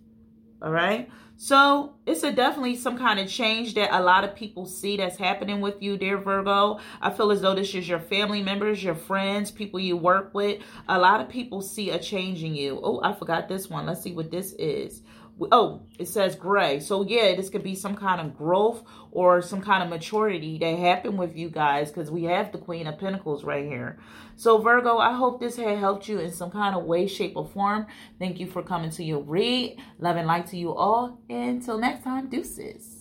all 0.61 0.71
right? 0.71 1.09
So 1.39 1.93
it's 2.07 2.23
a 2.23 2.31
definitely 2.31 2.75
some 2.75 2.97
kind 2.97 3.19
of 3.19 3.29
change 3.29 3.75
that 3.75 3.95
a 3.95 4.01
lot 4.01 4.23
of 4.23 4.35
people 4.35 4.65
see 4.65 4.97
that's 4.97 5.17
happening 5.17 5.61
with 5.61 5.83
you, 5.83 5.95
dear 5.95 6.17
Virgo. 6.17 6.79
I 6.99 7.11
feel 7.11 7.31
as 7.31 7.41
though 7.41 7.53
this 7.53 7.75
is 7.75 7.87
your 7.87 7.99
family 7.99 8.41
members, 8.41 8.83
your 8.83 8.95
friends, 8.95 9.51
people 9.51 9.79
you 9.79 9.95
work 9.95 10.33
with. 10.33 10.63
A 10.89 10.97
lot 10.97 11.21
of 11.21 11.29
people 11.29 11.61
see 11.61 11.91
a 11.91 11.99
change 11.99 12.43
in 12.43 12.55
you. 12.55 12.79
Oh, 12.81 12.99
I 13.03 13.13
forgot 13.13 13.47
this 13.47 13.69
one. 13.69 13.85
Let's 13.85 14.01
see 14.01 14.13
what 14.13 14.31
this 14.31 14.53
is. 14.53 15.03
Oh, 15.51 15.83
it 15.99 16.07
says 16.07 16.35
gray. 16.35 16.79
So 16.79 17.03
yeah, 17.03 17.35
this 17.35 17.49
could 17.49 17.63
be 17.63 17.75
some 17.75 17.95
kind 17.95 18.19
of 18.19 18.35
growth 18.35 18.83
or 19.11 19.41
some 19.41 19.61
kind 19.61 19.83
of 19.83 19.89
maturity 19.89 20.57
that 20.57 20.79
happened 20.79 21.19
with 21.19 21.35
you 21.35 21.49
guys 21.49 21.91
because 21.91 22.09
we 22.09 22.23
have 22.23 22.51
the 22.51 22.57
Queen 22.57 22.87
of 22.87 22.99
Pentacles 22.99 23.43
right 23.43 23.65
here. 23.65 23.99
So 24.35 24.57
Virgo, 24.57 24.97
I 24.97 25.13
hope 25.13 25.39
this 25.39 25.57
had 25.57 25.77
helped 25.77 26.07
you 26.07 26.19
in 26.19 26.31
some 26.31 26.51
kind 26.51 26.75
of 26.75 26.85
way, 26.85 27.07
shape, 27.07 27.33
or 27.35 27.47
form. 27.47 27.87
Thank 28.19 28.39
you 28.39 28.47
for 28.47 28.63
coming 28.63 28.89
to 28.91 29.03
your 29.03 29.21
read. 29.21 29.77
Love 29.99 30.17
and 30.17 30.27
light 30.27 30.47
to 30.47 30.57
you 30.57 30.73
all. 30.73 31.19
And 31.29 31.59
until 31.59 31.77
next 31.77 32.03
time, 32.03 32.29
deuces. 32.29 32.96